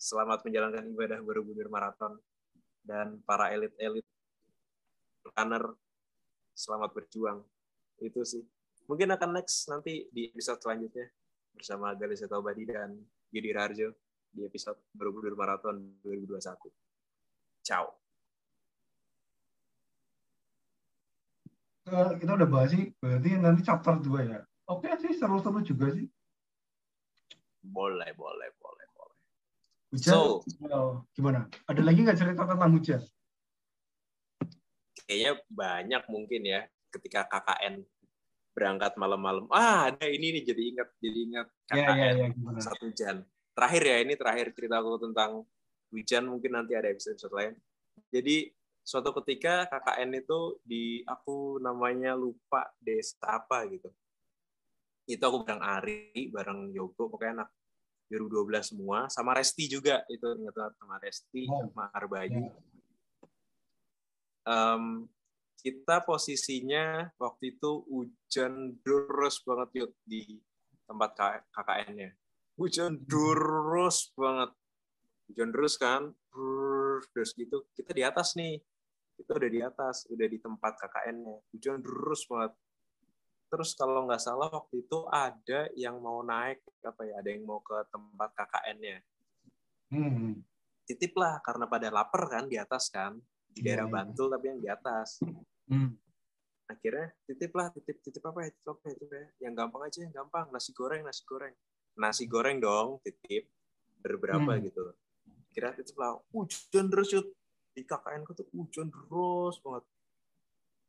Selamat 0.01 0.41
menjalankan 0.41 0.89
ibadah 0.89 1.21
Borobudur 1.21 1.69
Marathon 1.69 2.17
dan 2.81 3.21
para 3.21 3.53
elit-elit 3.53 4.01
runner 5.37 5.77
selamat 6.57 6.89
berjuang. 6.97 7.45
Itu 8.01 8.25
sih. 8.25 8.41
Mungkin 8.89 9.13
akan 9.13 9.29
next 9.37 9.69
nanti 9.69 10.09
di 10.09 10.27
episode 10.27 10.59
selanjutnya 10.59 11.07
bersama 11.53 11.93
Galisa 11.93 12.25
Taubadi 12.25 12.65
dan 12.65 12.97
Yudi 13.29 13.53
Raharjo 13.53 13.93
di 14.27 14.43
episode 14.43 14.81
Borobudur 14.91 15.37
Marathon 15.37 15.77
2021. 16.01 16.41
Ciao. 17.61 17.93
Eh, 21.83 22.11
kita 22.17 22.31
udah 22.37 22.47
bahas 22.47 22.71
sih 22.71 22.93
berarti 22.95 23.35
nanti 23.35 23.65
chapter 23.65 23.97
2 23.97 24.23
ya 24.23 24.39
oke 24.69 24.85
sih 25.01 25.17
seru-seru 25.17 25.59
juga 25.59 25.89
sih 25.91 26.05
Boleh, 27.59 28.13
boleh, 28.15 28.49
boleh, 28.55 28.87
boleh. 28.95 29.17
hujan 29.91 30.13
So- 30.13 31.03
gimana 31.11 31.49
ada 31.65 31.81
lagi 31.81 32.05
nggak 32.05 32.15
cerita 32.15 32.45
tentang 32.45 32.71
hujan 32.71 33.01
Kayaknya 35.03 35.33
banyak 35.51 36.03
mungkin 36.07 36.41
ya 36.45 36.61
ketika 36.91 37.25
KKN 37.31 37.81
berangkat 38.51 38.99
malam-malam. 38.99 39.47
Ah, 39.47 39.87
ada 39.89 40.05
ini 40.11 40.35
nih 40.39 40.43
jadi 40.43 40.61
ingat 40.75 40.89
jadi 40.99 41.19
ingat 41.31 41.47
ya 41.71 41.75
ya 41.75 41.85
KKN 41.87 42.15
ya 42.19 42.27
gimana 42.35 42.59
saat 42.59 42.79
hujan. 42.83 43.17
Terakhir 43.55 43.83
ya 43.83 43.97
ini 44.03 44.13
terakhir 44.19 44.47
ceritaku 44.51 44.89
tentang 44.99 45.31
hujan 45.91 46.23
mungkin 46.27 46.51
nanti 46.59 46.75
ada 46.75 46.91
episode 46.91 47.19
lain. 47.31 47.55
Jadi 48.11 48.51
suatu 48.83 49.15
ketika 49.23 49.71
KKN 49.71 50.19
itu 50.19 50.59
di 50.67 50.99
aku 51.07 51.63
namanya 51.63 52.15
lupa 52.15 52.67
desa 52.83 53.15
apa 53.23 53.63
gitu. 53.71 53.87
Itu 55.07 55.23
aku 55.27 55.43
bareng 55.43 55.63
Ari, 55.63 56.31
bareng 56.31 56.71
Yogo, 56.71 57.11
pokoknya 57.11 57.43
anak 57.43 57.49
2012 58.11 58.75
semua, 58.75 59.07
sama 59.07 59.31
Resti 59.31 59.71
juga 59.71 60.03
itu 60.11 60.27
ingat 60.35 60.75
sama 60.75 60.99
Resti, 60.99 61.47
Oh. 61.47 61.63
sama 61.71 61.87
Arbayu. 61.95 62.43
Ya. 62.43 62.51
Kita 65.61 66.01
posisinya 66.01 67.13
waktu 67.21 67.53
itu 67.53 67.85
hujan 67.85 68.81
deras 68.81 69.45
banget 69.45 69.69
yuk 69.77 69.91
di 70.01 70.41
tempat 70.89 71.13
KKN-nya. 71.53 72.17
Hujan 72.57 72.97
deras 73.05 74.09
banget. 74.17 74.51
Hujan 75.29 75.53
deras 75.53 75.77
kan, 75.77 76.11
terus 77.13 77.29
gitu. 77.37 77.61
Kita 77.77 77.93
di 77.93 78.01
atas 78.01 78.33
nih. 78.33 78.57
Kita 79.21 79.37
udah 79.37 79.51
di 79.53 79.61
atas, 79.61 80.09
udah 80.09 80.27
di 80.27 80.41
tempat 80.41 80.81
KKN-nya. 80.81 81.37
Hujan 81.53 81.77
deras 81.85 82.25
banget. 82.25 82.57
Terus 83.51 83.69
kalau 83.77 84.09
nggak 84.09 84.23
salah 84.23 84.49
waktu 84.49 84.81
itu 84.81 84.97
ada 85.13 85.69
yang 85.77 86.01
mau 86.01 86.25
naik 86.25 86.65
apa 86.81 87.05
ya, 87.05 87.21
ada 87.21 87.29
yang 87.29 87.45
mau 87.45 87.61
ke 87.61 87.77
tempat 87.93 88.29
KKN-nya. 88.33 88.97
hmm. 89.93 90.41
Titip 90.89 91.13
lah 91.19 91.37
karena 91.45 91.69
pada 91.69 91.93
lapar 91.93 92.25
kan 92.31 92.49
di 92.49 92.57
atas 92.57 92.89
kan, 92.89 93.19
di 93.51 93.59
Iya, 93.59 93.65
daerah 93.75 93.87
iya. 93.87 93.93
Bantul 93.93 94.27
tapi 94.31 94.45
yang 94.47 94.59
di 94.59 94.69
atas. 94.69 95.09
Hmm. 95.67 95.95
akhirnya 96.67 97.11
titip 97.27 97.51
lah 97.51 97.67
titip 97.67 97.99
titip 97.99 98.23
apa 98.23 98.47
ya 98.47 98.49
titip 98.51 98.71
apa 98.71 98.83
ya, 98.87 98.93
titip 98.95 99.11
ya 99.11 99.25
yang 99.43 99.53
gampang 99.55 99.81
aja 99.83 99.99
yang 100.07 100.13
gampang 100.15 100.47
nasi 100.51 100.71
goreng 100.71 101.03
nasi 101.03 101.23
goreng 101.27 101.51
nasi 101.95 102.23
goreng 102.31 102.63
dong 102.63 103.03
titip 103.03 103.51
berberapa 103.99 104.39
Hmm. 104.55 104.63
gitu 104.63 104.95
kira 105.51 105.75
titip 105.75 105.99
lah 105.99 106.15
hujan 106.31 106.87
terus 106.87 107.11
Yud. 107.11 107.27
di 107.71 107.83
KKN 107.83 108.23
ku 108.23 108.31
tuh 108.31 108.47
hujan 108.51 108.87
terus 108.87 109.59
banget 109.59 109.83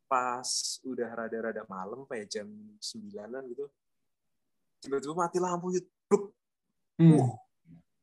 pas 0.06 0.48
udah 0.82 1.10
rada-rada 1.14 1.62
malam 1.66 2.06
kayak 2.06 2.26
jam 2.26 2.46
sembilanan 2.78 3.42
gitu 3.50 3.66
tiba-tiba 4.82 5.14
mati 5.14 5.38
lampu. 5.38 5.66
Bluk. 6.06 6.34
Hmm. 6.98 7.22
Uh, 7.22 7.32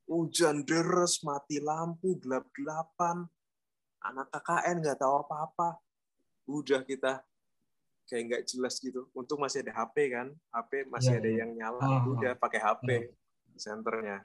hujan 0.07 0.63
deras 0.63 1.19
mati 1.21 1.59
lampu 1.59 2.15
gelap-gelapan 2.17 3.27
anak 4.03 4.27
KKN 4.31 4.75
nggak 4.83 4.97
tahu 4.99 5.25
apa-apa. 5.25 5.79
Udah 6.49 6.81
kita 6.87 7.21
kayak 8.09 8.23
nggak 8.25 8.43
jelas 8.49 8.79
gitu. 8.81 9.07
Untung 9.13 9.43
masih 9.43 9.61
ada 9.65 9.85
HP 9.85 10.15
kan. 10.15 10.27
HP 10.49 10.71
masih 10.89 11.13
Iya, 11.15 11.19
ada 11.21 11.29
iya. 11.29 11.37
yang 11.45 11.51
nyala. 11.55 11.81
Ah, 11.83 12.01
udah 12.07 12.33
pakai 12.39 12.59
HP 12.59 12.89
senternya. 13.59 14.23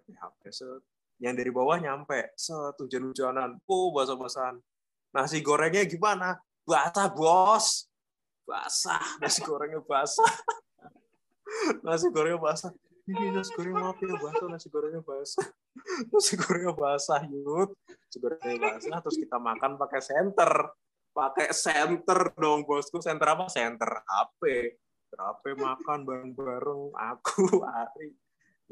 Pakai 0.00 0.14
HP 0.20 0.40
set. 0.52 0.82
Yang 1.18 1.34
dari 1.40 1.50
bawah 1.50 1.76
nyampe. 1.80 2.34
Set 2.36 2.76
hujan-hujanan. 2.78 3.58
Oh 3.66 3.90
basah-basahan. 3.90 4.60
Nasi 5.14 5.40
gorengnya 5.40 5.86
gimana? 5.86 6.38
Basah 6.66 7.08
bos. 7.10 7.88
Basah. 8.44 9.02
Nasi 9.18 9.40
gorengnya 9.42 9.80
basah. 9.82 10.32
Nasi 11.86 12.10
gorengnya 12.12 12.38
basah 12.38 12.74
ini 13.04 13.36
nasi 13.36 13.52
goreng 13.52 13.76
maaf 13.76 14.00
ya 14.00 14.16
basah 14.16 14.48
nasi 14.48 14.68
gorengnya 14.72 15.00
basah. 15.04 15.46
Nasi 16.12 16.34
gorengnya 16.40 16.72
basah 16.72 17.20
yud. 17.28 17.76
Nasi 17.84 18.16
gorengnya 18.16 18.56
basah 18.56 18.98
terus 19.04 19.18
kita 19.20 19.36
makan 19.36 19.76
pakai 19.76 20.00
senter. 20.00 20.52
Pakai 21.12 21.52
senter 21.52 22.32
dong 22.32 22.64
bosku. 22.64 23.04
Senter 23.04 23.28
apa? 23.36 23.44
Senter 23.52 24.00
HP 24.08 24.72
HP 25.14 25.44
makan 25.60 26.08
bareng-bareng. 26.08 26.96
Aku 26.96 27.60
Ari 27.62 28.16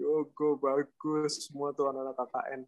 Yogo 0.00 0.56
bagus. 0.56 1.52
Semua 1.52 1.76
tuh 1.76 1.92
anak-anak 1.92 2.16
KKN 2.16 2.62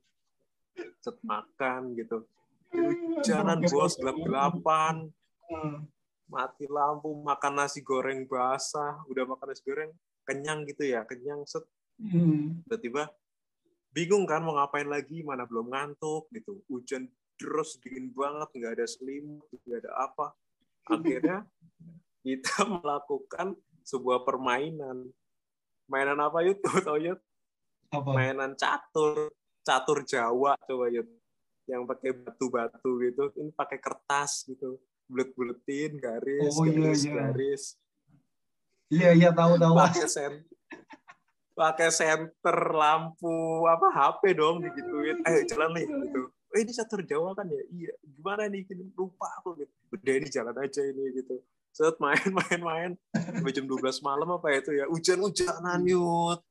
set 1.00 1.16
makan 1.24 1.96
gitu. 1.96 2.28
Hujanan 2.76 3.64
bos. 3.64 3.96
Gelap-gelapan. 3.96 5.08
Hmm. 5.44 5.88
mati 6.24 6.64
lampu 6.64 7.12
makan 7.20 7.52
nasi 7.56 7.84
goreng 7.84 8.28
basah. 8.28 9.00
Udah 9.08 9.24
makan 9.28 9.48
nasi 9.48 9.64
goreng 9.64 9.92
kenyang 10.24 10.64
gitu 10.66 10.88
ya 10.88 11.04
kenyang 11.06 11.44
set. 11.44 11.64
Hmm. 11.94 12.58
tiba-tiba 12.66 13.06
bingung 13.94 14.26
kan 14.26 14.42
mau 14.42 14.58
ngapain 14.58 14.90
lagi 14.90 15.22
mana 15.22 15.46
belum 15.46 15.70
ngantuk 15.70 16.26
gitu. 16.34 16.58
Hujan 16.66 17.06
terus 17.38 17.78
dingin 17.78 18.10
banget 18.10 18.50
nggak 18.50 18.72
ada 18.82 18.86
selimut 18.90 19.46
nggak 19.62 19.86
ada 19.86 19.92
apa. 20.10 20.26
Akhirnya 20.94 21.46
kita 22.26 22.66
melakukan 22.82 23.54
sebuah 23.86 24.26
permainan. 24.26 25.06
Mainan 25.86 26.18
apa 26.18 26.42
yuk 26.42 26.58
tahu 26.64 26.78
tahu 26.82 26.98
yuk 26.98 27.20
apa? 27.94 28.10
Mainan 28.10 28.58
catur. 28.58 29.30
Catur 29.64 30.04
Jawa 30.04 30.58
coba 30.66 30.90
yuk 30.90 31.06
yang 31.70 31.86
pakai 31.86 32.10
batu-batu 32.10 32.90
gitu. 33.06 33.30
Ini 33.38 33.54
pakai 33.54 33.78
kertas 33.78 34.44
gitu. 34.50 34.82
Bulet-buletin 35.06 36.00
garis 36.00 36.52
Oh, 36.56 36.64
iya, 36.66 36.90
garis 36.90 37.02
iya. 37.04 37.12
garis 37.14 37.64
iya 38.92 39.10
iya 39.16 39.30
tahu 39.32 39.56
tahu 39.56 39.72
pakai 39.76 40.06
sen 40.08 40.32
pakai 41.54 41.88
senter 41.94 42.58
lampu 42.74 43.62
apa 43.70 43.86
HP 43.94 44.34
dong 44.34 44.58
digituin. 44.60 45.22
Ayo 45.22 45.46
jalan 45.46 45.70
nih 45.78 45.86
gitu. 45.86 46.22
Eh 46.54 46.62
ini 46.66 46.72
catur 46.74 47.00
Jawa 47.06 47.34
kan 47.34 47.46
ya? 47.46 47.62
Iya 47.70 47.94
gimana 48.02 48.50
nih? 48.50 48.66
Lupa 48.98 49.30
aku 49.38 49.62
gitu. 49.62 49.72
Udah 49.94 50.14
ini 50.18 50.28
jalan 50.28 50.54
aja 50.58 50.82
ini 50.82 51.14
gitu. 51.14 51.38
Set 51.70 51.98
main 52.02 52.18
main 52.38 52.60
main. 52.60 52.90
Sampai 53.14 53.54
jam 53.54 53.66
12 53.70 54.02
malam 54.02 54.28
apa 54.34 54.50
itu 54.50 54.74
ya? 54.74 54.90
Hujan 54.90 55.22
hujanan 55.22 55.82
yut 55.86 56.42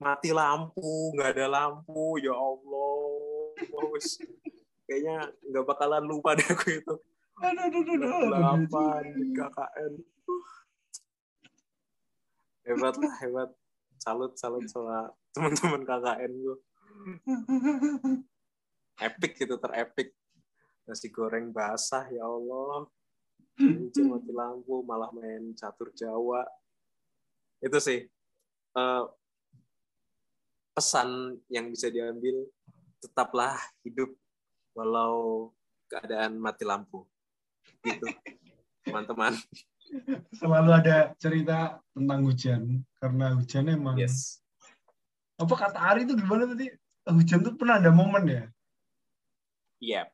mati 0.00 0.32
lampu 0.32 1.12
nggak 1.16 1.36
ada 1.36 1.46
lampu. 1.52 2.16
Ya 2.20 2.32
Allah 2.32 3.88
Wes, 3.92 4.20
kayaknya 4.84 5.32
nggak 5.52 5.64
bakalan 5.64 6.04
lupa 6.04 6.36
deh 6.36 6.44
aku 6.44 6.80
itu. 6.80 6.94
Aduh, 7.40 7.68
aduh, 7.68 7.80
aduh, 7.84 8.08
aduh. 8.32 8.64
KKN 9.36 9.92
hebat 12.66 12.94
lah 12.98 13.14
hebat. 13.22 13.50
Salut 13.96 14.34
salut 14.36 14.66
sama 14.68 15.08
teman-teman 15.34 15.86
KKN 15.86 16.32
gue 16.36 16.58
epic 19.00 19.32
gitu 19.38 19.54
terepik. 19.56 20.12
Nasi 20.86 21.08
goreng 21.10 21.54
basah 21.54 22.06
ya 22.10 22.26
Allah. 22.26 22.86
Hujan 23.56 24.12
mati 24.12 24.32
lampu 24.34 24.84
malah 24.84 25.08
main 25.14 25.54
catur 25.56 25.88
Jawa. 25.96 26.44
Itu 27.62 27.80
sih 27.80 28.04
uh, 28.76 29.04
pesan 30.76 31.40
yang 31.48 31.72
bisa 31.72 31.88
diambil 31.88 32.44
tetaplah 33.00 33.56
hidup 33.80 34.12
walau 34.76 35.50
keadaan 35.88 36.36
mati 36.36 36.68
lampu. 36.68 37.06
Gitu 37.80 38.06
teman-teman 38.86 39.34
selalu 40.38 40.70
ada 40.72 40.96
cerita 41.16 41.80
tentang 41.94 42.20
hujan 42.26 42.82
karena 42.98 43.26
hujan 43.36 43.64
emang 43.70 43.96
yes 43.96 44.40
apa 45.36 45.52
kata 45.52 45.78
Ari 45.78 46.08
itu 46.08 46.16
gimana 46.16 46.48
tadi 46.48 46.72
hujan 47.06 47.40
tuh 47.44 47.54
pernah 47.54 47.76
ada 47.78 47.90
momen 47.92 48.24
ya 48.26 48.44
iya 49.78 50.02
yep. 50.04 50.08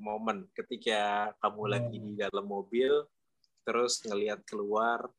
momen 0.00 0.48
ketika 0.56 1.32
kamu 1.42 1.60
oh. 1.60 1.68
lagi 1.68 1.96
di 2.00 2.12
dalam 2.16 2.46
mobil 2.46 3.04
terus 3.66 4.00
ngelihat 4.06 4.40
keluar 4.48 5.10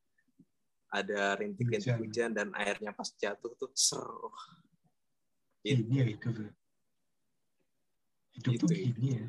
ada 0.91 1.39
rintik-rintik 1.39 1.95
hujan. 1.95 2.03
hujan 2.03 2.29
dan 2.35 2.47
airnya 2.51 2.91
pas 2.91 3.07
jatuh 3.15 3.55
tuh 3.55 3.71
seru. 3.71 4.27
Gitu. 5.63 5.87
Ini 5.87 5.95
ya 5.95 6.05
hidup. 6.11 6.35
Hidup 8.35 8.51
gitu. 8.51 8.65
tuh 8.67 8.75
gini 8.75 9.07
ya. 9.15 9.25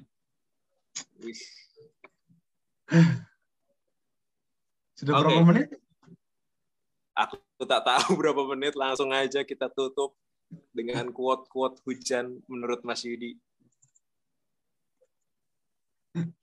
Sudah 4.99 5.12
okay. 5.18 5.24
berapa 5.24 5.43
menit? 5.49 5.68
Aku 7.16 7.36
tak 7.64 7.82
tahu 7.82 8.14
berapa 8.20 8.43
menit, 8.55 8.76
langsung 8.76 9.11
aja 9.11 9.43
kita 9.43 9.72
tutup 9.72 10.14
dengan 10.70 11.09
quote-quote 11.11 11.80
hujan 11.88 12.40
menurut 12.47 12.84
Mas 12.84 13.03
Yudi. 13.05 13.40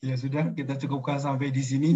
Ya 0.01 0.17
sudah, 0.17 0.49
kita 0.57 0.81
cukupkan 0.81 1.21
sampai 1.21 1.53
di 1.53 1.61
sini. 1.61 1.91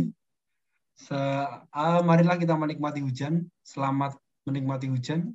Se 0.93 1.17
uh, 1.17 2.01
marilah 2.05 2.37
kita 2.37 2.53
menikmati 2.53 3.01
hujan. 3.01 3.49
Selamat 3.65 4.13
menikmati 4.45 4.85
hujan. 4.93 5.33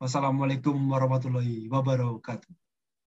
Wassalamualaikum 0.00 0.72
warahmatullahi 0.88 1.68
wabarakatuh. 1.68 2.69